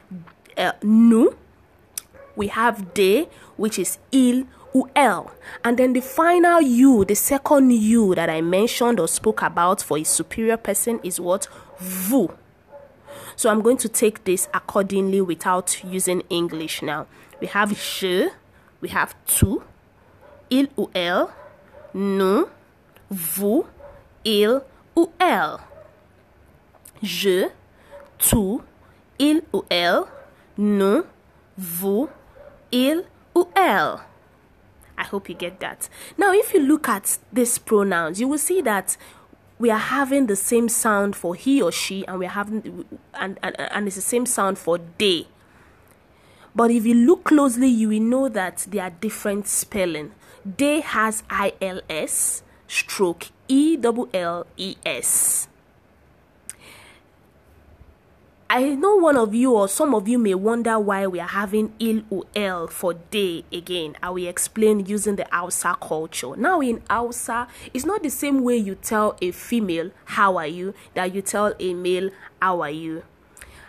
uh, 0.56 0.73
nous. 0.82 1.37
We 2.37 2.47
have 2.49 2.94
de, 2.94 3.28
which 3.56 3.78
is 3.78 3.99
il 4.12 4.47
UL. 4.74 5.32
And 5.64 5.76
then 5.76 5.92
the 5.92 6.00
final 6.00 6.60
U, 6.60 7.04
the 7.04 7.14
second 7.14 7.72
U 7.72 8.14
that 8.14 8.30
I 8.30 8.40
mentioned 8.40 9.00
or 9.00 9.08
spoke 9.08 9.42
about 9.42 9.82
for 9.82 9.98
a 9.98 10.04
superior 10.04 10.56
person 10.56 11.00
is 11.02 11.20
what? 11.20 11.48
Vous. 11.78 12.30
So 13.36 13.48
I'm 13.48 13.62
going 13.62 13.78
to 13.78 13.88
take 13.88 14.24
this 14.24 14.48
accordingly 14.52 15.20
without 15.20 15.82
using 15.82 16.22
English 16.28 16.82
now. 16.82 17.06
We 17.40 17.46
have 17.46 17.74
je, 17.74 18.28
we 18.80 18.90
have 18.90 19.14
tu, 19.26 19.62
il 20.50 20.68
ou 20.76 20.90
elle, 20.94 21.28
nous, 21.94 22.46
vous, 23.10 23.64
il 24.24 24.60
ou 24.94 25.10
elle. 25.18 25.58
Je, 27.02 27.48
tu, 28.18 28.58
il 29.18 29.42
ou 29.54 29.64
elle, 29.70 30.04
nous, 30.58 31.04
vous, 31.56 32.10
il 32.70 33.04
ou 33.34 33.48
elle. 33.56 34.10
I 35.00 35.04
hope 35.04 35.30
you 35.30 35.35
get 35.35 35.61
that. 35.61 35.88
Now, 36.19 36.33
if 36.33 36.52
you 36.52 36.61
look 36.61 36.87
at 36.87 37.19
these 37.33 37.57
pronouns, 37.59 38.21
you 38.21 38.28
will 38.28 38.38
see 38.38 38.61
that 38.61 38.99
we 39.59 39.71
are 39.71 39.78
having 39.78 40.26
the 40.26 40.37
same 40.37 40.69
sound 40.69 41.16
for 41.16 41.35
he 41.35 41.62
or 41.62 41.73
she, 41.73 42.07
and 42.07 42.19
we're 42.19 42.28
having 42.28 42.85
and, 43.14 43.38
and, 43.42 43.59
and 43.59 43.87
it's 43.87 43.97
the 43.97 44.02
same 44.02 44.26
sound 44.26 44.59
for 44.59 44.78
they. 44.99 45.26
But 46.54 46.71
if 46.71 46.85
you 46.85 46.95
look 46.95 47.25
closely, 47.25 47.69
you 47.69 47.88
will 47.88 48.00
know 48.00 48.28
that 48.28 48.66
they 48.69 48.78
are 48.78 48.90
different 48.90 49.49
spelling. 49.49 50.12
They 50.45 50.80
has 50.80 51.23
ILS 51.30 52.42
stroke 52.66 53.28
E 53.49 53.76
double 53.76 54.09
L 54.12 54.47
E 54.57 54.76
S. 54.85 55.49
I 58.52 58.75
know 58.75 58.97
one 58.97 59.16
of 59.16 59.33
you 59.33 59.52
or 59.54 59.69
some 59.69 59.95
of 59.95 60.09
you 60.09 60.19
may 60.19 60.35
wonder 60.35 60.76
why 60.76 61.07
we 61.07 61.21
are 61.21 61.28
having 61.28 61.73
il 61.78 62.02
or 62.11 62.25
el 62.35 62.66
for 62.66 62.95
day 62.95 63.45
again. 63.52 63.97
I 64.02 64.11
will 64.11 64.26
explain 64.26 64.87
using 64.87 65.14
the 65.14 65.26
Hausa 65.30 65.76
culture. 65.80 66.35
Now 66.35 66.61
in 66.61 66.83
Hausa, 66.90 67.47
it's 67.73 67.85
not 67.85 68.02
the 68.02 68.11
same 68.11 68.42
way 68.42 68.57
you 68.57 68.75
tell 68.75 69.16
a 69.23 69.30
female 69.30 69.92
how 70.04 70.37
are 70.37 70.49
you 70.49 70.75
that 70.95 71.14
you 71.14 71.23
tell 71.23 71.54
a 71.61 71.75
male 71.75 72.11
how 72.42 72.62
are 72.62 72.71
you. 72.71 73.04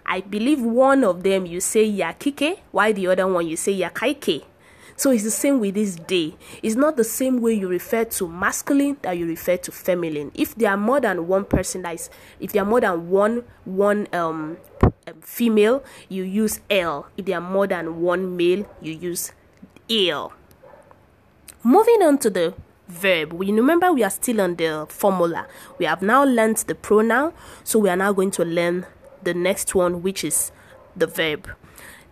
I 0.03 0.21
believe 0.21 0.63
one 0.63 1.03
of 1.03 1.21
them 1.21 1.45
you 1.45 1.59
say 1.59 1.87
yakike, 1.87 2.61
while 2.71 2.91
the 2.91 3.05
other 3.05 3.27
one 3.27 3.45
you 3.45 3.57
say 3.57 3.79
yakaike. 3.79 4.45
So 4.95 5.11
it's 5.11 5.23
the 5.23 5.31
same 5.31 5.59
with 5.59 5.75
this 5.75 5.95
day. 5.95 6.35
It's 6.61 6.75
not 6.75 6.97
the 6.97 7.03
same 7.03 7.39
way 7.41 7.53
you 7.53 7.67
refer 7.67 8.05
to 8.05 8.27
masculine 8.27 8.97
that 9.03 9.17
you 9.17 9.27
refer 9.27 9.57
to 9.57 9.71
feminine. 9.71 10.31
If 10.33 10.55
there 10.55 10.71
are 10.71 10.77
more 10.77 10.99
than 10.99 11.27
one 11.27 11.45
person 11.45 11.83
that 11.83 11.95
is 11.95 12.09
if 12.39 12.51
there 12.51 12.63
are 12.63 12.65
more 12.65 12.81
than 12.81 13.09
one 13.09 13.43
one 13.65 14.07
um 14.13 14.57
female, 15.21 15.83
you 16.09 16.23
use 16.23 16.59
L. 16.69 17.07
If 17.17 17.25
there 17.25 17.37
are 17.37 17.41
more 17.41 17.67
than 17.67 18.01
one 18.01 18.35
male, 18.37 18.65
you 18.81 18.93
use 18.93 19.31
L. 19.89 20.33
Moving 21.63 22.01
on 22.01 22.17
to 22.19 22.29
the 22.29 22.53
verb. 22.87 23.33
We 23.33 23.51
remember 23.51 23.91
we 23.93 24.03
are 24.03 24.09
still 24.09 24.41
on 24.41 24.55
the 24.55 24.85
formula. 24.89 25.47
We 25.77 25.85
have 25.85 26.01
now 26.01 26.23
learned 26.23 26.57
the 26.57 26.75
pronoun, 26.75 27.33
so 27.63 27.79
we 27.79 27.89
are 27.89 27.95
now 27.95 28.13
going 28.13 28.31
to 28.31 28.45
learn 28.45 28.85
the 29.23 29.33
next 29.33 29.75
one, 29.75 30.01
which 30.01 30.23
is 30.23 30.51
the 30.95 31.07
verb. 31.07 31.49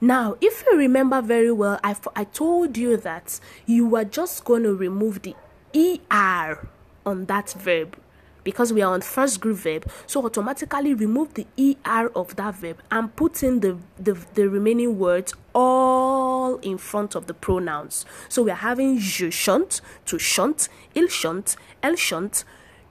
Now, 0.02 0.38
if 0.40 0.64
you 0.66 0.78
remember 0.78 1.22
very 1.22 1.52
well, 1.52 1.80
I, 1.84 1.96
I 2.16 2.24
told 2.24 2.78
you 2.78 2.96
that 2.98 3.40
you 3.66 3.86
were 3.86 4.06
just 4.06 4.46
going 4.46 4.64
to 4.64 4.74
remove 4.74 5.24
the 5.24 5.36
ER 5.76 6.68
on 7.06 7.26
that 7.26 7.52
verb 7.52 7.98
because 8.44 8.74
we 8.74 8.82
are 8.82 8.94
on 8.94 9.02
first 9.02 9.42
group 9.42 9.58
verb. 9.58 9.86
So 10.08 10.24
automatically 10.26 10.94
remove 10.94 11.34
the 11.34 11.48
ER 11.58 12.12
of 12.16 12.36
that 12.36 12.56
verb 12.56 12.78
and 12.92 13.16
put 13.16 13.44
in 13.44 13.60
the, 13.60 13.78
the, 13.98 14.18
the 14.34 14.50
remaining 14.50 14.98
words 14.98 15.34
all 15.54 16.58
in 16.58 16.78
front 16.78 17.16
of 17.16 17.28
the 17.28 17.34
pronouns. 17.34 18.06
So 18.28 18.44
we 18.44 18.52
are 18.52 18.56
having 18.56 18.98
je 19.00 19.30
chante, 19.30 19.82
tu 20.06 20.18
chantes, 20.18 20.70
il 20.96 21.10
chante, 21.10 21.56
elle 21.82 21.96
chante, 21.96 22.46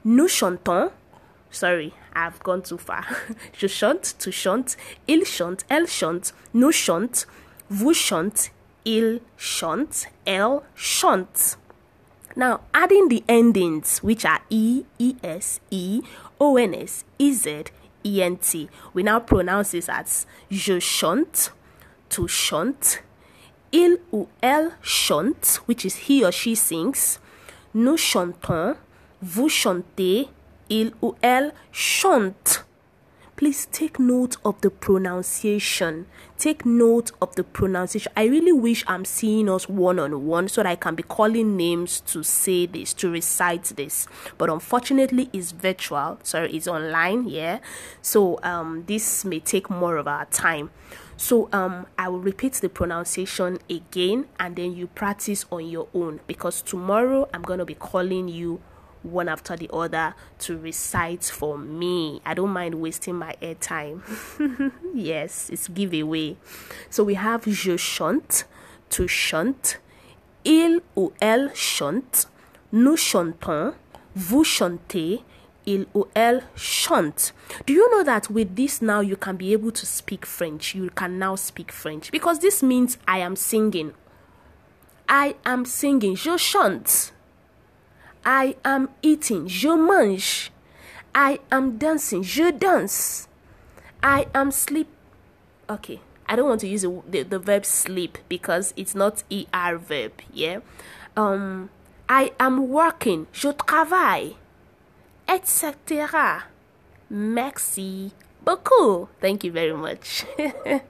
nous 0.04 0.28
chantons. 0.28 0.92
Sorry, 1.50 1.94
I've 2.14 2.40
gone 2.40 2.62
too 2.62 2.76
far. 2.76 3.06
Je 3.52 3.68
chante, 3.68 4.16
tu 4.18 4.30
chantes, 4.30 4.76
il 5.06 5.24
chante, 5.24 5.64
elle 5.70 5.86
chante, 5.86 6.34
nous 6.52 6.72
chante, 6.72 7.26
vous 7.70 7.94
chante, 7.94 8.50
il 8.84 9.20
chante, 9.38 10.08
elle 10.26 10.60
chante. 10.74 11.56
Now, 12.38 12.60
adding 12.72 13.08
the 13.08 13.24
endings, 13.28 13.98
which 13.98 14.24
are 14.24 14.38
E, 14.48 14.84
ES, 15.00 15.58
E, 15.72 16.02
ONS, 16.38 17.04
EZ, 17.18 17.64
ENT, 18.04 18.68
we 18.94 19.02
now 19.02 19.18
pronounce 19.18 19.72
this 19.72 19.88
as 19.88 20.24
je 20.48 20.78
chante, 20.78 21.50
tu 22.08 22.28
chantes, 22.28 23.00
il 23.72 23.98
ou 24.12 24.28
elle 24.40 24.70
chante, 24.80 25.58
which 25.66 25.84
is 25.84 26.06
he 26.06 26.24
or 26.24 26.30
she 26.30 26.54
sings, 26.54 27.18
nous 27.74 27.96
chantons, 27.96 28.76
vous 29.20 29.48
chantez, 29.48 30.28
il 30.68 30.92
ou 31.02 31.16
elle 31.20 31.52
chante. 31.72 32.67
Please 33.38 33.66
take 33.66 34.00
note 34.00 34.36
of 34.44 34.60
the 34.62 34.68
pronunciation. 34.68 36.06
Take 36.36 36.66
note 36.66 37.12
of 37.22 37.36
the 37.36 37.44
pronunciation. 37.44 38.10
I 38.16 38.24
really 38.24 38.50
wish 38.50 38.82
I'm 38.88 39.04
seeing 39.04 39.48
us 39.48 39.68
one 39.68 40.00
on 40.00 40.26
one 40.26 40.48
so 40.48 40.64
that 40.64 40.68
I 40.68 40.74
can 40.74 40.96
be 40.96 41.04
calling 41.04 41.56
names 41.56 42.00
to 42.00 42.24
say 42.24 42.66
this, 42.66 42.92
to 42.94 43.08
recite 43.08 43.62
this. 43.76 44.08
But 44.38 44.50
unfortunately, 44.50 45.30
it's 45.32 45.52
virtual. 45.52 46.18
Sorry, 46.24 46.52
it's 46.52 46.66
online. 46.66 47.28
Yeah. 47.28 47.60
So 48.02 48.40
um, 48.42 48.82
this 48.88 49.24
may 49.24 49.38
take 49.38 49.70
more 49.70 49.98
of 49.98 50.08
our 50.08 50.24
time. 50.24 50.70
So 51.16 51.48
um, 51.52 51.86
I 51.96 52.08
will 52.08 52.18
repeat 52.18 52.54
the 52.54 52.68
pronunciation 52.68 53.58
again, 53.70 54.26
and 54.40 54.56
then 54.56 54.74
you 54.74 54.88
practice 54.88 55.46
on 55.52 55.64
your 55.68 55.86
own 55.94 56.18
because 56.26 56.60
tomorrow 56.60 57.28
I'm 57.32 57.42
gonna 57.42 57.64
be 57.64 57.74
calling 57.74 58.26
you 58.26 58.60
one 59.02 59.28
after 59.28 59.56
the 59.56 59.70
other 59.72 60.14
to 60.40 60.58
recite 60.58 61.24
for 61.24 61.58
me. 61.58 62.20
I 62.24 62.34
don't 62.34 62.50
mind 62.50 62.76
wasting 62.76 63.16
my 63.16 63.34
airtime. 63.40 64.02
yes, 64.94 65.50
it's 65.50 65.68
giveaway. 65.68 66.36
So 66.90 67.04
we 67.04 67.14
have 67.14 67.44
je 67.44 67.76
chante, 67.76 68.44
tu 68.90 69.06
chantes, 69.06 69.78
il 70.44 70.80
ou 70.96 71.12
elle 71.20 71.50
chante, 71.54 72.26
nous 72.72 72.96
chantons, 72.96 73.74
vous 74.14 74.44
chantez, 74.44 75.22
il 75.66 75.86
ou 75.94 76.06
elle 76.14 76.42
chante. 76.56 77.32
Do 77.66 77.72
you 77.72 77.88
know 77.90 78.02
that 78.02 78.30
with 78.30 78.56
this 78.56 78.80
now 78.80 79.00
you 79.00 79.16
can 79.16 79.36
be 79.36 79.52
able 79.52 79.70
to 79.72 79.86
speak 79.86 80.24
French? 80.24 80.74
You 80.74 80.90
can 80.90 81.18
now 81.18 81.36
speak 81.36 81.70
French 81.70 82.10
because 82.10 82.38
this 82.40 82.62
means 82.62 82.98
I 83.06 83.18
am 83.18 83.36
singing. 83.36 83.92
I 85.08 85.36
am 85.44 85.64
singing. 85.64 86.16
Je 86.16 86.36
chante. 86.36 87.12
I 88.28 88.56
am 88.62 88.90
eating, 89.00 89.48
je 89.48 89.74
mange. 89.74 90.50
I 91.14 91.38
am 91.50 91.78
dancing, 91.78 92.22
je 92.22 92.52
danse. 92.52 93.26
I 94.02 94.26
am 94.34 94.50
sleep. 94.50 94.88
Okay, 95.70 96.00
I 96.26 96.36
don't 96.36 96.46
want 96.46 96.60
to 96.60 96.68
use 96.68 96.82
the, 96.82 97.02
the, 97.08 97.22
the 97.22 97.38
verb 97.38 97.64
sleep 97.64 98.18
because 98.28 98.74
it's 98.76 98.94
not 98.94 99.24
er 99.32 99.78
verb. 99.78 100.12
Yeah. 100.30 100.58
Um, 101.16 101.70
I 102.06 102.32
am 102.38 102.68
working, 102.68 103.28
je 103.32 103.50
travaille, 103.50 104.36
etc. 105.26 106.44
Merci 107.08 108.12
beaucoup. 108.44 109.08
Thank 109.22 109.42
you 109.42 109.52
very 109.52 109.72
much. 109.72 110.26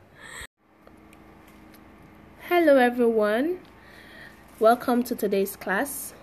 Hello, 2.48 2.78
everyone. 2.78 3.60
Welcome 4.58 5.04
to 5.04 5.14
today's 5.14 5.54
class. 5.54 6.14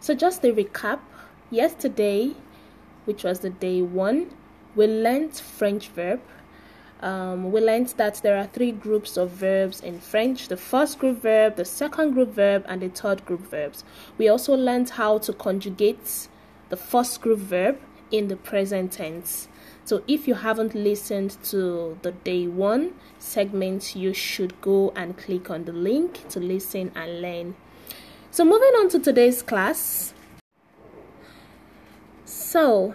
So, 0.00 0.14
just 0.14 0.44
a 0.44 0.52
recap 0.52 1.00
yesterday, 1.50 2.34
which 3.04 3.24
was 3.24 3.40
the 3.40 3.50
day 3.50 3.82
one, 3.82 4.30
we 4.76 4.86
learned 4.86 5.34
French 5.34 5.88
verb. 5.88 6.20
Um, 7.00 7.52
we 7.52 7.60
learned 7.60 7.88
that 7.96 8.16
there 8.22 8.36
are 8.36 8.46
three 8.46 8.72
groups 8.72 9.16
of 9.16 9.30
verbs 9.30 9.80
in 9.80 10.00
French 10.00 10.48
the 10.48 10.56
first 10.56 10.98
group 10.98 11.22
verb, 11.22 11.56
the 11.56 11.64
second 11.64 12.12
group 12.12 12.34
verb, 12.34 12.64
and 12.68 12.82
the 12.82 12.88
third 12.88 13.24
group 13.24 13.48
verbs. 13.48 13.84
We 14.18 14.28
also 14.28 14.54
learned 14.54 14.90
how 14.90 15.18
to 15.18 15.32
conjugate 15.32 16.28
the 16.68 16.76
first 16.76 17.20
group 17.20 17.38
verb 17.38 17.80
in 18.10 18.28
the 18.28 18.36
present 18.36 18.92
tense. 18.92 19.48
So 19.84 20.02
if 20.06 20.28
you 20.28 20.34
haven't 20.34 20.74
listened 20.74 21.38
to 21.44 21.98
the 22.02 22.12
day 22.12 22.46
one 22.46 22.94
segment, 23.18 23.96
you 23.96 24.12
should 24.12 24.60
go 24.60 24.92
and 24.94 25.16
click 25.16 25.50
on 25.50 25.64
the 25.64 25.72
link 25.72 26.28
to 26.28 26.40
listen 26.40 26.92
and 26.94 27.22
learn. 27.22 27.56
So 28.30 28.44
moving 28.44 28.74
on 28.78 28.88
to 28.90 28.98
today's 28.98 29.42
class. 29.42 30.12
So 32.24 32.94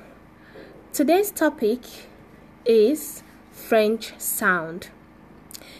today's 0.93 1.31
topic 1.31 1.79
is 2.65 3.23
French 3.51 4.13
sound. 4.19 4.89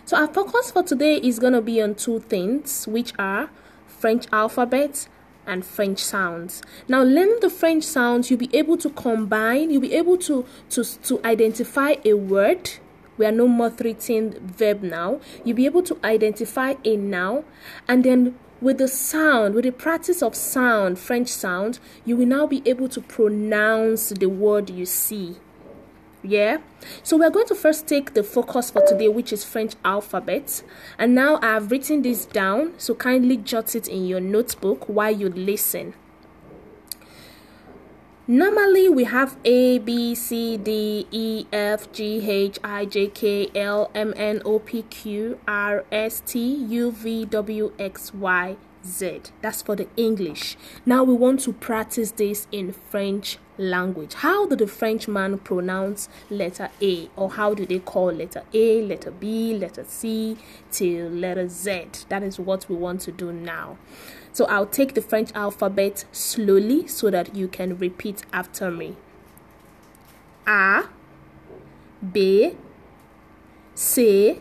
So 0.06 0.18
our 0.18 0.28
focus 0.28 0.72
for 0.72 0.84
today 0.84 1.18
is 1.18 1.40
going 1.40 1.54
to 1.54 1.62
be 1.62 1.82
on 1.82 1.96
two 1.96 2.20
things, 2.20 2.88
which 2.88 3.14
are 3.18 3.52
French 3.88 4.26
alphabet 4.34 5.08
and 5.46 5.66
French 5.66 6.00
sounds. 6.00 6.62
Now, 6.88 7.04
learning 7.04 7.38
the 7.42 7.50
French 7.50 7.84
sounds, 7.84 8.30
you'll 8.30 8.40
be 8.40 8.54
able 8.54 8.78
to 8.78 8.90
combine, 8.90 9.70
you'll 9.70 9.82
be 9.82 9.94
able 9.94 10.18
to, 10.18 10.46
to, 10.72 10.84
to 10.84 11.22
identify 11.24 11.96
a 12.04 12.14
word. 12.16 12.72
We 13.18 13.26
are 13.28 13.32
no 13.32 13.48
more 13.48 13.70
threatened 13.70 14.40
verb 14.40 14.82
now. 14.82 15.22
You'll 15.46 15.58
be 15.58 15.68
able 15.68 15.84
to 15.84 15.98
identify 16.04 16.76
a 16.84 16.98
noun, 16.98 17.46
and 17.88 18.04
then 18.04 18.40
with 18.64 18.78
the 18.78 18.88
sound, 18.88 19.54
with 19.54 19.66
the 19.66 19.72
practice 19.72 20.24
of 20.24 20.36
sound, 20.36 20.98
French 20.98 21.28
sound, 21.28 21.80
you 22.06 22.16
will 22.16 22.26
now 22.26 22.48
be 22.48 22.62
able 22.66 22.88
to 22.90 23.02
pronounce 23.02 24.10
the 24.10 24.28
word 24.28 24.70
you 24.70 24.86
see. 24.86 25.36
Yeah? 26.24 26.60
So 27.04 27.18
we're 27.18 27.30
going 27.30 27.48
to 27.48 27.56
first 27.56 27.86
take 27.86 28.14
the 28.14 28.24
focus 28.24 28.72
for 28.72 28.86
today 28.88 29.10
which 29.10 29.34
is 29.34 29.44
french 29.44 29.74
alphabet. 29.84 30.64
And 30.98 31.14
now 31.14 31.38
i've 31.42 31.70
written 31.70 32.02
this 32.02 32.26
down 32.26 32.74
so 32.78 32.96
kindly 32.96 33.36
jot 33.36 33.76
it 33.76 33.90
in 33.90 34.06
your 34.06 34.22
notebook 34.22 34.88
while 34.88 35.12
you 35.14 35.28
listen 35.28 35.94
Normally 38.26 38.88
we 38.88 39.04
have 39.04 39.36
A, 39.44 39.80
B, 39.80 40.16
C, 40.16 40.56
D, 40.56 41.06
E, 41.12 41.46
F, 41.52 41.92
G, 41.92 42.26
H, 42.26 42.58
I, 42.64 42.86
J, 42.86 43.08
K, 43.08 43.50
L, 43.54 43.92
M, 43.94 44.14
N, 44.16 44.42
O, 44.46 44.60
P, 44.60 44.84
Q, 44.84 45.40
R, 45.46 45.84
S, 45.92 46.22
T, 46.26 46.40
U, 46.40 46.90
V, 46.94 47.26
W, 47.26 47.74
X, 47.78 48.14
Y, 48.14 48.56
Z. 48.86 49.24
That's 49.42 49.62
for 49.62 49.76
the 49.76 49.90
English. 49.98 50.56
Now 50.86 51.04
we 51.04 51.14
want 51.14 51.42
to 51.42 51.52
practice 51.52 52.12
this 52.12 52.48
in 52.50 52.72
French 52.72 53.40
language. 53.58 54.14
How 54.14 54.48
do 54.48 54.56
the 54.56 54.68
Frenchman 54.68 55.40
pronounce 55.40 56.08
letter 56.30 56.70
A 56.82 57.10
or 57.18 57.32
how 57.32 57.54
do 57.54 57.66
they 57.66 57.80
call 57.80 58.14
letter 58.14 58.44
A, 58.54 58.82
letter 58.84 59.12
B, 59.12 59.54
letter 59.54 59.84
C 59.86 60.38
till 60.72 61.10
letter 61.10 61.50
Z? 61.50 61.88
That 62.08 62.24
is 62.24 62.40
what 62.40 62.70
we 62.70 62.78
want 62.78 63.02
to 63.02 63.12
do 63.12 63.34
now. 63.34 63.78
So 64.34 64.46
I'll 64.46 64.66
take 64.66 64.96
the 64.96 65.02
French 65.02 65.30
alphabet 65.36 66.06
slowly 66.12 66.88
so 66.88 67.12
that 67.12 67.36
you 67.36 67.48
can 67.48 67.78
repeat 67.78 68.24
after 68.34 68.72
me. 68.72 68.98
A 70.48 70.86
B 72.12 72.58
C 73.76 74.40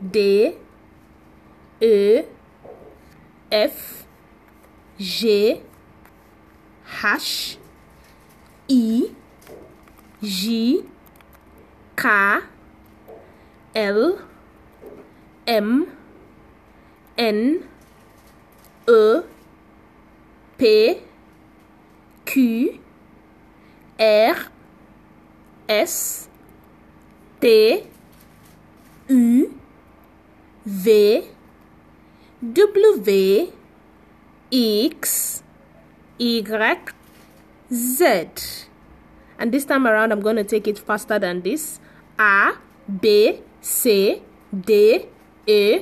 D 0.00 0.54
E 1.80 2.22
F 3.50 4.06
G 4.96 5.60
H 7.04 7.58
I 8.70 9.10
J 10.22 10.76
K 11.96 12.40
L 13.74 14.18
M 15.46 15.92
N 17.16 17.68
E 18.88 19.22
P 20.56 20.98
Q 22.24 22.80
R 24.00 24.36
S 25.68 26.28
T 27.40 27.84
U 29.08 29.60
V 30.64 31.22
W 32.52 33.52
X 34.50 35.42
Y 36.18 36.76
Z. 37.72 38.28
And 39.38 39.52
this 39.52 39.64
time 39.64 39.86
around, 39.86 40.12
I'm 40.12 40.20
going 40.20 40.36
to 40.36 40.44
take 40.44 40.66
it 40.66 40.78
faster 40.78 41.18
than 41.18 41.42
this. 41.42 41.78
A, 42.18 42.54
B, 43.00 43.40
C, 43.60 44.22
D, 44.52 45.06
E, 45.46 45.80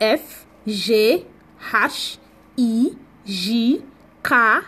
F, 0.00 0.46
G, 0.66 1.24
H, 1.72 2.18
I, 2.58 2.90
J, 3.24 3.82
K, 4.22 4.60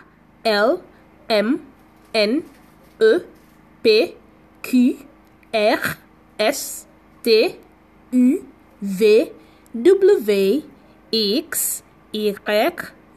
L, 0.45 0.81
M, 1.29 1.59
N, 2.13 2.43
E, 3.01 3.19
P, 3.83 4.15
Q, 4.61 4.97
R, 5.53 5.97
S, 6.39 6.87
T, 7.21 7.55
U, 8.11 8.45
V, 8.81 9.31
W 9.73 10.63
X 11.11 11.83
Y 12.13 12.35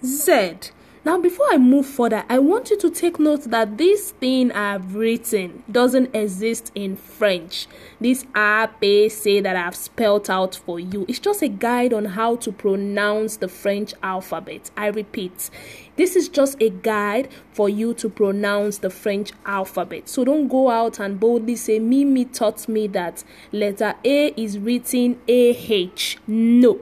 Z. 0.05 0.73
Now, 1.05 1.19
before 1.21 1.45
I 1.51 1.59
move 1.59 1.85
further, 1.85 2.25
I 2.31 2.38
want 2.38 2.71
you 2.71 2.79
to 2.79 2.88
take 2.88 3.19
note 3.19 3.43
that 3.51 3.77
this 3.77 4.12
thing 4.12 4.51
I've 4.53 4.95
written 4.95 5.62
doesn't 5.71 6.17
exist 6.17 6.73
in 6.75 6.97
French. 6.97 7.67
This 8.01 8.25
ABC 8.35 9.43
that 9.43 9.55
I've 9.55 9.77
spelled 9.77 10.31
out 10.31 10.55
for 10.55 10.81
you 10.81 11.05
is 11.07 11.19
just 11.19 11.43
a 11.43 11.49
guide 11.49 11.93
on 11.93 12.07
how 12.07 12.37
to 12.37 12.51
pronounce 12.51 13.37
the 13.37 13.49
French 13.49 13.93
alphabet. 14.03 14.71
I 14.79 14.87
repeat, 14.87 15.51
this 15.97 16.17
is 16.17 16.31
just 16.31 16.57
a 16.62 16.71
guide 16.71 17.29
for 17.53 17.69
you 17.69 17.93
to 17.93 18.09
pronounce 18.09 18.79
the 18.79 18.88
French 18.88 19.33
alphabet. 19.45 20.09
So 20.09 20.25
don't 20.25 20.49
go 20.49 20.71
out 20.71 21.01
and 21.01 21.21
boldly 21.21 21.57
say, 21.57 21.81
Mimi 21.81 22.25
taught 22.25 22.67
me 22.67 22.87
that 22.88 23.25
letter 23.53 23.95
A 24.07 24.29
is 24.43 24.59
written 24.59 25.21
AH. 25.29 26.17
No 26.27 26.81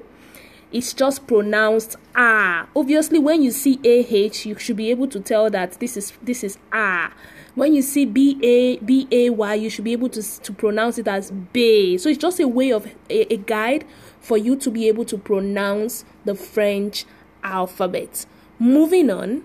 it's 0.73 0.93
just 0.93 1.27
pronounced 1.27 1.97
ah. 2.15 2.67
Obviously 2.75 3.19
when 3.19 3.43
you 3.43 3.51
see 3.51 3.79
ah 3.85 4.49
you 4.49 4.59
should 4.59 4.77
be 4.77 4.91
able 4.91 5.09
to 5.09 5.21
tell 5.21 5.51
that 5.51 5.73
this 5.81 5.97
is 5.97 6.13
this 6.23 6.43
is 6.43 6.59
ah. 6.73 7.13
When 7.55 7.75
you 7.75 7.83
see 7.83 8.07
ba 8.07 8.13
b 8.13 8.39
a 8.43 8.77
b 8.79 9.07
a 9.11 9.31
y 9.31 9.55
you 9.55 9.71
should 9.71 9.85
be 9.85 9.93
able 9.93 10.09
to 10.11 10.23
to 10.23 10.53
pronounce 10.53 10.99
it 10.99 11.07
as 11.09 11.31
bay 11.31 11.99
so 11.99 12.09
it's 12.09 12.19
just 12.19 12.41
a 12.41 12.49
way 12.49 12.73
of 12.73 12.87
a, 13.11 13.33
a 13.33 13.37
guide 13.37 13.85
for 14.21 14.39
you 14.39 14.57
to 14.57 14.71
be 14.71 14.89
able 14.89 15.05
to 15.05 15.19
pronounce 15.19 16.05
the 16.25 16.35
french 16.35 17.05
alphabet. 17.43 18.25
Moving 18.59 19.11
on. 19.11 19.45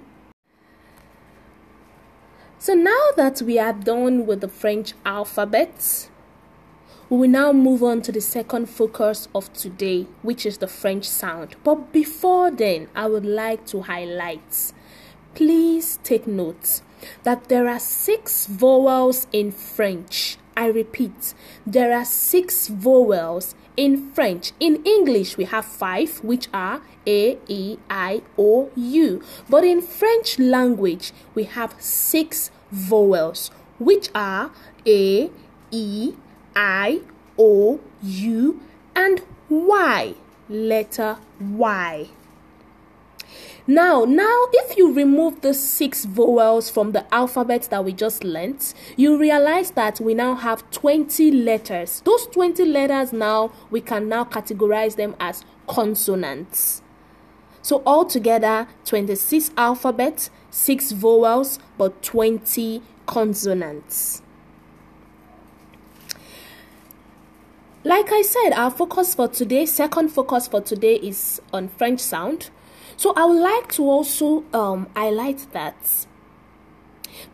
So 2.59 2.73
now 2.73 3.11
that 3.15 3.41
we 3.41 3.59
are 3.59 3.73
done 3.73 4.25
with 4.25 4.41
the 4.41 4.47
french 4.47 4.93
alphabet 5.05 6.09
we 7.09 7.17
will 7.17 7.29
now 7.29 7.53
move 7.53 7.83
on 7.83 8.01
to 8.01 8.11
the 8.11 8.21
second 8.21 8.67
focus 8.69 9.27
of 9.33 9.51
today, 9.53 10.07
which 10.21 10.45
is 10.45 10.57
the 10.57 10.67
French 10.67 11.05
sound. 11.05 11.55
But 11.63 11.91
before 11.93 12.51
then, 12.51 12.89
I 12.95 13.07
would 13.07 13.25
like 13.25 13.65
to 13.67 13.81
highlight 13.83 14.73
please 15.37 15.99
take 16.01 16.25
note 16.25 16.81
that 17.21 17.47
there 17.47 17.67
are 17.67 17.79
six 17.79 18.47
vowels 18.47 19.27
in 19.31 19.51
French. 19.51 20.35
I 20.57 20.65
repeat, 20.65 21.35
there 21.63 21.95
are 21.95 22.05
six 22.05 22.67
vowels 22.67 23.53
in 23.77 24.11
French. 24.13 24.53
In 24.59 24.83
English, 24.83 25.37
we 25.37 25.43
have 25.43 25.63
five, 25.63 26.23
which 26.23 26.47
are 26.51 26.81
A, 27.05 27.37
E, 27.47 27.77
I, 27.87 28.23
O, 28.35 28.71
U. 28.75 29.21
But 29.47 29.63
in 29.63 29.79
French 29.79 30.39
language, 30.39 31.11
we 31.35 31.43
have 31.43 31.75
six 31.77 32.49
vowels, 32.71 33.51
which 33.77 34.09
are 34.15 34.49
A, 34.87 35.29
E, 35.69 36.13
I, 36.57 37.01
O, 37.37 37.79
U, 38.01 38.59
and 38.95 39.21
Y. 39.47 40.15
Letter 40.49 41.17
Y. 41.39 42.09
Now, 43.67 44.05
now, 44.05 44.47
if 44.53 44.75
you 44.77 44.91
remove 44.91 45.41
the 45.41 45.53
six 45.53 46.05
vowels 46.05 46.69
from 46.69 46.93
the 46.93 47.05
alphabet 47.13 47.67
that 47.69 47.85
we 47.85 47.91
just 47.93 48.23
learnt, 48.23 48.73
you 48.95 49.19
realize 49.19 49.71
that 49.71 49.99
we 49.99 50.15
now 50.15 50.33
have 50.35 50.69
20 50.71 51.29
letters. 51.31 52.01
Those 52.05 52.25
20 52.27 52.65
letters 52.65 53.13
now, 53.13 53.51
we 53.69 53.81
can 53.81 54.09
now 54.09 54.23
categorize 54.23 54.95
them 54.95 55.15
as 55.19 55.43
consonants. 55.67 56.81
So 57.61 57.83
altogether, 57.85 58.67
26 58.85 59.51
alphabet, 59.57 60.29
6 60.49 60.91
vowels, 60.93 61.59
but 61.77 62.01
20 62.01 62.81
consonants. 63.05 64.23
Like 67.87 68.11
I 68.11 68.21
said, 68.21 68.51
our 68.51 68.69
focus 68.69 69.15
for 69.15 69.29
today, 69.29 69.65
second 69.65 70.09
focus 70.09 70.49
for 70.49 70.59
today 70.59 70.95
is 70.95 71.41
on 71.53 71.69
French 71.69 72.01
sound. 72.01 72.49
So 72.97 73.13
I 73.15 73.23
would 73.23 73.39
like 73.39 73.71
to 73.75 73.83
also 73.89 74.43
um, 74.51 74.89
highlight 74.93 75.47
that 75.53 76.05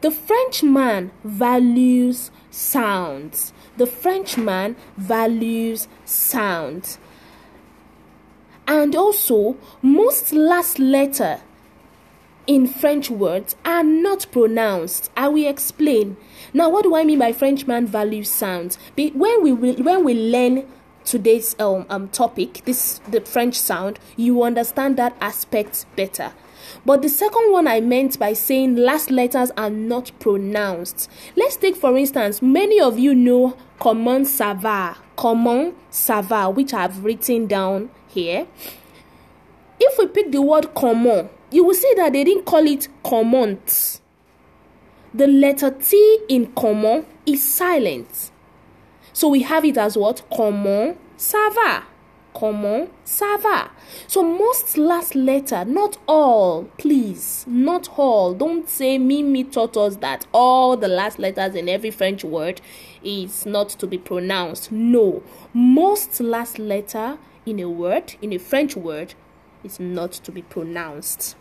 the 0.01 0.11
Frenchman 0.11 1.09
values 1.23 2.29
sounds. 2.51 3.51
The 3.77 3.87
Frenchman 3.87 4.75
values 4.95 5.87
sound. 6.05 6.99
And 8.67 8.95
also, 8.95 9.57
most 9.81 10.33
last 10.33 10.77
letter 10.77 11.41
in 12.47 12.67
French 12.67 13.10
words 13.10 13.56
are 13.65 13.84
not 13.84 14.25
pronounced. 14.32 15.12
I 15.15 15.27
will 15.29 15.47
explain. 15.47 16.17
Now, 16.53 16.69
what 16.69 16.84
do 16.84 16.95
I 16.95 17.03
mean 17.03 17.19
by 17.19 17.32
Frenchman 17.32 17.88
values 17.88 18.29
sounds? 18.29 18.77
When 18.95 19.41
we 19.43 19.51
when 19.53 20.03
we 20.03 20.13
learn 20.13 20.67
today's 21.06 21.56
um, 21.60 21.86
um 21.89 22.10
topic, 22.10 22.62
this 22.65 22.99
the 23.10 23.21
French 23.21 23.56
sound, 23.56 23.99
you 24.17 24.43
understand 24.43 24.97
that 24.97 25.15
aspect 25.21 25.86
better. 25.95 26.34
But 26.86 27.01
the 27.01 27.10
second 27.10 27.51
one 27.51 27.67
I 27.67 27.82
meant 27.82 28.17
by 28.19 28.34
saying 28.34 28.75
last 28.75 29.12
letters 29.12 29.51
are 29.58 29.69
not 29.69 30.12
pronounced. 30.19 31.10
Let's 31.36 31.56
take 31.56 31.75
for 31.75 31.97
instance, 31.97 32.41
many 32.41 32.79
of 32.79 32.99
you 32.99 33.15
know 33.15 33.58
comment 33.79 34.25
ça 34.25 34.60
va, 34.60 34.97
comment 35.15 35.73
ça 35.91 36.23
va, 36.23 36.49
which 36.49 36.73
I've 36.73 37.03
written 37.03 37.47
down 37.47 37.89
here. 38.08 38.47
If 39.79 39.97
we 39.97 40.08
pick 40.08 40.32
the 40.32 40.41
word 40.41 40.73
comment, 40.73 41.29
you 41.53 41.63
will 41.63 41.75
see 41.75 41.93
that 41.97 42.13
they 42.13 42.23
didn't 42.23 42.45
call 42.45 42.65
it 42.65 42.87
comment. 43.03 44.01
The 45.13 45.27
letter 45.27 45.69
T 45.69 46.19
in 46.27 46.47
comment 46.53 47.05
is 47.27 47.43
silent. 47.43 48.31
So 49.13 49.27
we 49.29 49.43
have 49.43 49.63
it 49.63 49.77
as 49.77 49.95
what? 49.95 50.23
Comment 50.35 50.97
ça 51.15 51.53
va. 51.53 51.83
Comment 52.33 52.89
ça? 53.05 53.69
So 54.07 54.23
most 54.23 54.75
last 54.79 55.13
letter, 55.13 55.63
not 55.65 55.99
all, 56.07 56.63
please, 56.79 57.45
not 57.47 57.87
all. 57.99 58.33
Don't 58.33 58.67
say 58.67 58.97
Mimi 58.97 59.43
taught 59.43 59.77
us 59.77 59.97
that 59.97 60.25
all 60.33 60.75
the 60.75 60.87
last 60.87 61.19
letters 61.19 61.53
in 61.53 61.69
every 61.69 61.91
French 61.91 62.23
word 62.23 62.59
is 63.03 63.45
not 63.45 63.69
to 63.69 63.85
be 63.85 63.99
pronounced. 63.99 64.71
No, 64.71 65.21
most 65.53 66.19
last 66.19 66.57
letter 66.57 67.19
in 67.45 67.59
a 67.59 67.69
word, 67.69 68.15
in 68.23 68.33
a 68.33 68.39
French 68.39 68.75
word, 68.75 69.13
is 69.63 69.79
not 69.79 70.13
to 70.13 70.31
be 70.31 70.41
pronounced. 70.41 71.35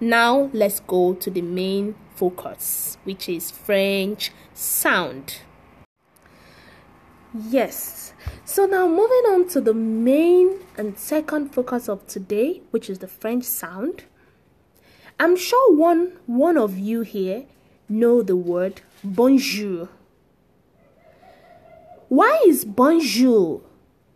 Now 0.00 0.48
let's 0.52 0.78
go 0.78 1.14
to 1.14 1.28
the 1.30 1.42
main 1.42 1.96
focus, 2.14 2.98
which 3.02 3.28
is 3.28 3.50
French 3.50 4.30
sound. 4.54 5.38
Yes. 7.34 8.12
So 8.44 8.66
now 8.66 8.86
moving 8.86 9.24
on 9.28 9.48
to 9.48 9.60
the 9.60 9.74
main 9.74 10.60
and 10.76 10.96
second 10.96 11.52
focus 11.52 11.88
of 11.88 12.06
today, 12.06 12.62
which 12.70 12.88
is 12.88 13.00
the 13.00 13.08
French 13.08 13.44
sound. 13.44 14.04
I'm 15.18 15.36
sure 15.36 15.74
one 15.74 16.12
one 16.26 16.56
of 16.56 16.78
you 16.78 17.00
here 17.00 17.46
know 17.88 18.22
the 18.22 18.36
word 18.36 18.82
bonjour. 19.02 19.88
Why 22.08 22.40
is 22.46 22.64
bonjour 22.64 23.62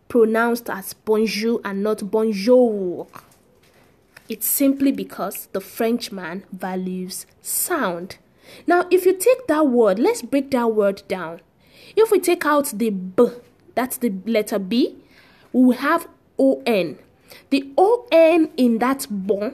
pronounced 0.07 0.69
as 0.69 0.93
bonjour 0.93 1.59
and 1.65 1.83
not 1.83 2.09
bonjour? 2.09 3.07
It's 4.33 4.47
simply 4.47 4.91
because 4.91 5.47
the 5.51 5.61
Frenchman 5.61 6.45
values 6.51 7.27
sound. 7.43 8.17
Now, 8.65 8.87
if 8.89 9.05
you 9.05 9.13
take 9.15 9.45
that 9.45 9.67
word, 9.67 9.99
let's 9.99 10.23
break 10.23 10.49
that 10.49 10.73
word 10.73 11.03
down. 11.07 11.41
If 11.95 12.09
we 12.09 12.19
take 12.19 12.43
out 12.43 12.65
the 12.73 12.89
B, 12.89 13.27
that's 13.75 13.97
the 13.97 14.11
letter 14.25 14.57
B, 14.57 14.95
we 15.51 15.75
have 15.75 16.07
ON. 16.39 16.97
The 17.51 17.71
ON 17.77 18.49
in 18.57 18.79
that 18.79 19.05
bon 19.07 19.53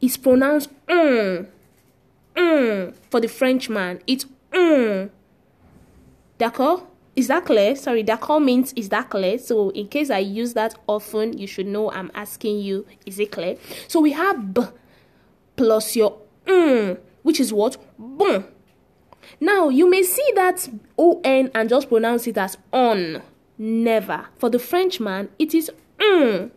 is 0.00 0.16
pronounced 0.16 0.70
mm, 0.88 1.46
mm, 2.34 2.94
for 3.12 3.20
the 3.20 3.28
Frenchman. 3.28 4.00
It's 4.08 4.26
mm. 4.50 5.08
D'accord? 6.36 6.89
Is 7.20 7.26
that 7.26 7.44
clear? 7.44 7.76
Sorry, 7.76 8.02
d'accord 8.02 8.28
comment 8.28 8.72
is 8.76 8.88
that 8.88 9.10
clear? 9.10 9.36
So 9.36 9.68
in 9.72 9.88
case 9.88 10.08
I 10.08 10.20
use 10.20 10.54
that 10.54 10.74
often, 10.86 11.36
you 11.36 11.46
should 11.46 11.66
know 11.66 11.92
I'm 11.92 12.10
asking 12.14 12.60
you, 12.60 12.86
is 13.04 13.18
it 13.18 13.30
clear? 13.30 13.58
So 13.88 14.00
we 14.00 14.12
have 14.12 14.54
B 14.54 14.62
plus 15.54 15.96
your 15.96 16.16
mm, 16.46 16.98
which 17.22 17.38
is 17.38 17.52
what? 17.52 17.76
Bon. 17.98 18.46
Now, 19.38 19.68
you 19.68 19.90
may 19.90 20.02
see 20.02 20.32
that 20.34 20.66
ON 20.96 21.50
and 21.54 21.68
just 21.68 21.90
pronounce 21.90 22.26
it 22.26 22.38
as 22.38 22.56
on. 22.72 23.20
Never. 23.58 24.28
For 24.38 24.48
the 24.48 24.58
Frenchman, 24.58 25.28
it 25.38 25.52
is 25.52 25.70
mm. 25.98 26.50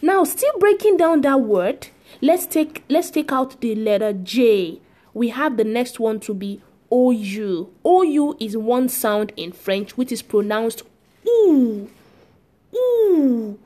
Now, 0.00 0.24
still 0.24 0.58
breaking 0.58 0.96
down 0.96 1.20
that 1.20 1.42
word, 1.42 1.88
let's 2.22 2.46
take 2.46 2.82
let's 2.88 3.10
take 3.10 3.30
out 3.30 3.60
the 3.60 3.74
letter 3.74 4.14
J. 4.14 4.80
We 5.12 5.28
have 5.28 5.58
the 5.58 5.64
next 5.64 6.00
one 6.00 6.18
to 6.20 6.32
be 6.32 6.62
OU. 6.92 7.70
OU 7.86 8.36
is 8.38 8.56
one 8.56 8.88
sound 8.88 9.32
in 9.36 9.52
French 9.52 9.96
which 9.96 10.12
is 10.12 10.22
pronounced 10.22 10.82
oo. 11.26 11.88
Ooh. 12.74 13.58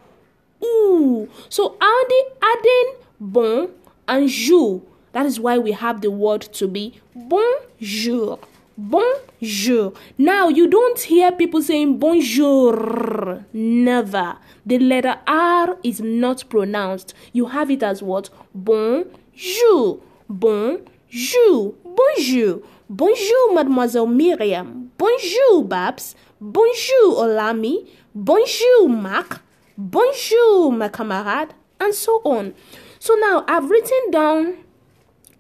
Ooh. 0.63 1.29
So 1.49 1.77
adding 1.81 2.29
adding 2.43 2.95
bon 3.21 3.71
and 4.07 4.29
jour 4.29 4.83
that 5.13 5.27
is 5.27 5.41
why 5.41 5.59
we 5.59 5.73
have 5.73 6.01
the 6.03 6.11
word 6.11 6.43
to 6.43 6.69
be 6.69 7.01
bonjour. 7.15 8.39
Bonjour. 8.79 9.95
Now, 10.19 10.49
you 10.49 10.69
don't 10.69 11.01
hear 11.01 11.33
people 11.33 11.63
saying 11.63 11.99
bonjour. 11.99 13.47
Never. 13.55 14.37
The 14.67 14.79
letter 14.79 15.19
R 15.27 15.79
is 15.83 16.03
not 16.03 16.45
pronounced. 16.51 17.15
You 17.33 17.47
have 17.47 17.71
it 17.71 17.83
as 17.83 18.03
what? 18.03 18.29
Bonjour. 18.55 20.01
Bonjour. 20.29 21.75
Bonjour. 21.87 22.63
Bonjour, 22.89 23.53
Mademoiselle 23.53 24.07
Miriam. 24.07 24.91
Bonjour, 24.97 25.65
Babs. 25.65 26.15
Bonjour, 26.41 27.19
Olami. 27.19 27.85
Bonjour, 28.15 28.89
Mac. 28.89 29.41
Bonjour, 29.77 30.71
my 30.71 30.89
camarade. 30.89 31.53
And 31.81 31.93
so 31.93 32.21
on. 32.25 32.55
So 33.01 33.15
now 33.17 33.45
I've 33.49 33.69
written 33.69 34.13
down 34.13 34.59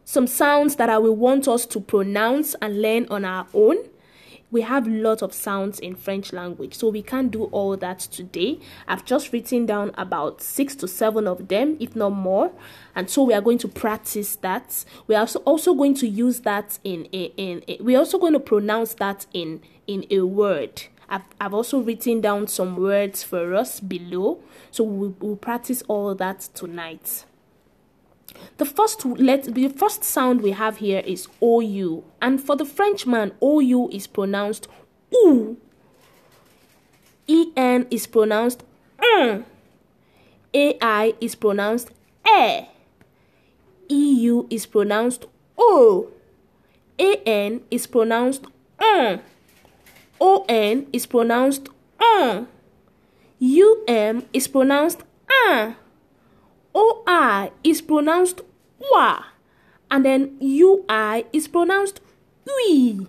some 0.04 0.26
sounds 0.26 0.74
that 0.74 0.90
I 0.90 0.98
will 0.98 1.14
want 1.14 1.46
us 1.46 1.66
to 1.66 1.80
pronounce 1.80 2.56
and 2.60 2.82
learn 2.82 3.06
on 3.10 3.24
our 3.24 3.46
own. 3.54 3.76
We 4.56 4.62
have 4.62 4.86
lots 4.88 5.20
of 5.20 5.34
sounds 5.34 5.78
in 5.80 5.96
French 5.96 6.32
language, 6.32 6.76
so 6.76 6.88
we 6.88 7.02
can't 7.02 7.30
do 7.30 7.44
all 7.44 7.76
that 7.76 7.98
today. 7.98 8.58
I've 8.88 9.04
just 9.04 9.30
written 9.30 9.66
down 9.66 9.90
about 9.98 10.40
six 10.40 10.74
to 10.76 10.88
seven 10.88 11.28
of 11.28 11.48
them, 11.48 11.76
if 11.78 11.94
not 11.94 12.14
more, 12.14 12.52
and 12.94 13.10
so 13.10 13.24
we 13.24 13.34
are 13.34 13.42
going 13.42 13.58
to 13.58 13.68
practice 13.68 14.36
that. 14.36 14.86
We 15.08 15.14
are 15.14 15.28
also 15.44 15.74
going 15.74 15.92
to 15.96 16.08
use 16.08 16.40
that 16.40 16.78
in 16.84 17.04
in 17.04 17.64
a, 17.68 17.76
we're 17.82 17.98
also 17.98 18.16
going 18.16 18.32
to 18.32 18.40
pronounce 18.40 18.94
that 18.94 19.26
in 19.34 19.60
in 19.86 20.06
a 20.10 20.20
word. 20.22 20.84
I've, 21.06 21.24
I've 21.38 21.52
also 21.52 21.80
written 21.80 22.22
down 22.22 22.46
some 22.46 22.78
words 22.78 23.22
for 23.22 23.54
us 23.54 23.78
below, 23.78 24.40
so 24.70 24.84
we'll, 24.84 25.14
we'll 25.20 25.36
practice 25.36 25.82
all 25.86 26.14
that 26.14 26.48
tonight. 26.54 27.26
The 28.58 28.64
first 28.64 29.04
let 29.04 29.54
the 29.54 29.68
first 29.68 30.04
sound 30.04 30.40
we 30.40 30.52
have 30.52 30.78
here 30.78 31.02
is 31.04 31.28
OU, 31.42 32.04
and 32.20 32.40
for 32.40 32.56
the 32.56 32.64
Frenchman, 32.64 33.32
OU 33.42 33.90
is 33.92 34.06
pronounced 34.06 34.68
OU. 35.14 35.56
EN 37.28 37.86
is 37.90 38.06
pronounced 38.06 38.62
UN. 39.02 39.44
AI 40.54 41.14
is 41.20 41.34
pronounced 41.34 41.90
E. 42.26 42.66
EU 43.88 44.46
is 44.48 44.66
pronounced 44.66 45.26
O. 45.58 46.08
AN 46.98 47.60
is 47.70 47.86
pronounced 47.86 48.46
UN. 48.80 49.20
ON 50.20 50.86
is 50.92 51.06
pronounced 51.06 51.68
UN. 52.00 52.46
UM 53.40 54.24
is 54.32 54.48
pronounced 54.48 55.02
an. 55.30 55.76
Is 57.62 57.80
pronounced 57.82 58.40
wa, 58.78 59.24
and 59.90 60.04
then 60.04 60.38
UI 60.40 61.26
is 61.32 61.48
pronounced 61.48 62.00
ui. 62.48 63.06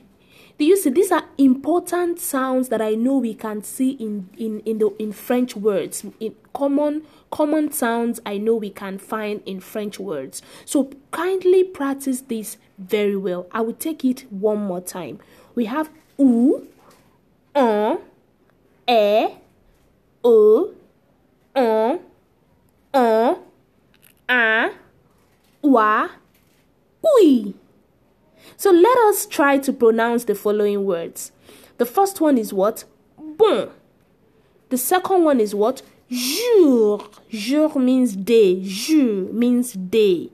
Do 0.57 0.65
you 0.65 0.75
see? 0.75 0.89
These 0.89 1.11
are 1.11 1.25
important 1.37 2.19
sounds 2.19 2.69
that 2.69 2.81
I 2.81 2.95
know 2.95 3.17
we 3.17 3.35
can 3.35 3.63
see 3.63 3.91
in 3.91 4.29
in 4.37 4.61
in 4.61 4.79
the 4.79 4.89
in 4.97 5.11
French 5.11 5.55
words. 5.55 6.03
In 6.19 6.35
common 6.53 7.03
common 7.29 7.71
sounds 7.71 8.19
I 8.25 8.37
know 8.37 8.55
we 8.55 8.71
can 8.71 8.97
find 8.97 9.41
in 9.45 9.59
French 9.59 9.99
words. 9.99 10.41
So 10.65 10.89
kindly 11.11 11.63
practice 11.63 12.21
this 12.21 12.57
very 12.79 13.15
well. 13.15 13.47
I 13.51 13.61
will 13.61 13.73
take 13.73 14.03
it 14.03 14.25
one 14.31 14.59
more 14.65 14.81
time. 14.81 15.19
We 15.53 15.65
have 15.65 15.89
ou, 16.19 16.67
un, 17.55 17.99
e, 18.87 19.27
o, 20.23 20.73
un, 21.55 21.99
un 22.93 23.46
a, 24.29 24.71
wa, 25.61 26.09
oui. 27.03 27.55
So 28.55 28.71
let 28.71 28.97
us 29.09 29.25
try 29.25 29.57
to 29.59 29.73
pronounce 29.73 30.23
the 30.23 30.35
following 30.35 30.85
words. 30.85 31.31
The 31.77 31.85
first 31.85 32.19
one 32.21 32.37
is 32.37 32.53
what? 32.53 32.85
Bon. 33.17 33.69
The 34.69 34.77
second 34.77 35.23
one 35.23 35.39
is 35.39 35.53
what? 35.53 35.81
Jour. 36.09 37.07
Jour 37.29 37.79
means 37.79 38.15
day. 38.15 38.61
Jour 38.63 39.31
means 39.31 39.73
day. 39.73 40.29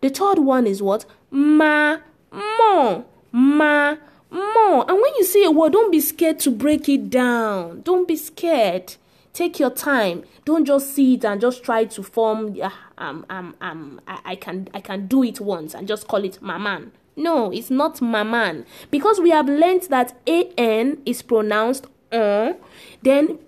The 0.00 0.10
third 0.10 0.40
one 0.40 0.66
is 0.66 0.82
what? 0.82 1.04
Ma, 1.30 1.98
mon. 2.30 3.04
Ma, 3.30 3.96
more. 4.30 4.90
And 4.90 5.00
when 5.00 5.14
you 5.16 5.24
say 5.24 5.44
a 5.44 5.50
word, 5.50 5.72
don't 5.72 5.90
be 5.90 6.00
scared 6.00 6.38
to 6.40 6.50
break 6.50 6.88
it 6.88 7.08
down. 7.08 7.82
Don't 7.82 8.06
be 8.06 8.16
scared. 8.16 8.96
Take 9.32 9.58
your 9.58 9.70
time. 9.70 10.24
Don't 10.44 10.64
just 10.64 10.94
see 10.94 11.14
it 11.14 11.24
and 11.24 11.40
just 11.40 11.64
try 11.64 11.84
to 11.84 12.02
form. 12.02 12.56
Uh, 12.60 12.70
um, 12.98 13.24
um, 13.30 13.56
um, 13.60 14.00
I, 14.06 14.20
I 14.24 14.36
can, 14.36 14.68
I 14.74 14.80
can 14.80 15.06
do 15.06 15.22
it 15.22 15.40
once 15.40 15.74
and 15.74 15.88
just 15.88 16.06
call 16.06 16.24
it 16.24 16.40
maman. 16.42 16.92
No, 17.16 17.50
it's 17.50 17.70
not 17.70 18.00
maman 18.00 18.64
because 18.90 19.20
we 19.20 19.30
have 19.30 19.46
learned 19.46 19.82
that 19.84 20.16
an 20.26 21.02
is 21.04 21.22
pronounced 21.22 21.86
on. 22.12 22.56
Then 23.02 23.38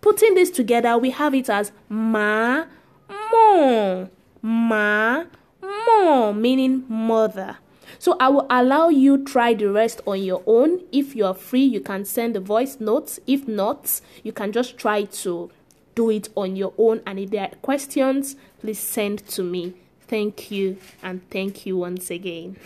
putting 0.00 0.34
this 0.34 0.50
together, 0.50 0.98
we 0.98 1.10
have 1.10 1.34
it 1.34 1.48
as 1.48 1.72
ma, 1.88 2.64
mo, 3.08 4.10
ma, 4.42 5.24
mo, 5.62 6.32
meaning 6.32 6.84
mother. 6.88 7.58
So 8.04 8.18
I 8.20 8.28
will 8.28 8.46
allow 8.50 8.90
you 8.90 9.24
try 9.24 9.54
the 9.54 9.70
rest 9.70 10.02
on 10.06 10.22
your 10.22 10.42
own. 10.46 10.82
If 10.92 11.16
you 11.16 11.24
are 11.24 11.32
free, 11.32 11.64
you 11.64 11.80
can 11.80 12.04
send 12.04 12.34
the 12.34 12.40
voice 12.40 12.78
notes. 12.78 13.18
If 13.26 13.48
not, 13.48 14.02
you 14.22 14.30
can 14.30 14.52
just 14.52 14.76
try 14.76 15.04
to 15.04 15.50
do 15.94 16.10
it 16.10 16.28
on 16.34 16.54
your 16.54 16.74
own. 16.76 17.00
And 17.06 17.18
if 17.18 17.30
there 17.30 17.44
are 17.44 17.54
questions, 17.62 18.36
please 18.60 18.78
send 18.78 19.26
to 19.28 19.42
me. 19.42 19.72
Thank 20.02 20.50
you 20.50 20.76
and 21.02 21.26
thank 21.30 21.64
you 21.64 21.78
once 21.78 22.10
again. 22.10 22.58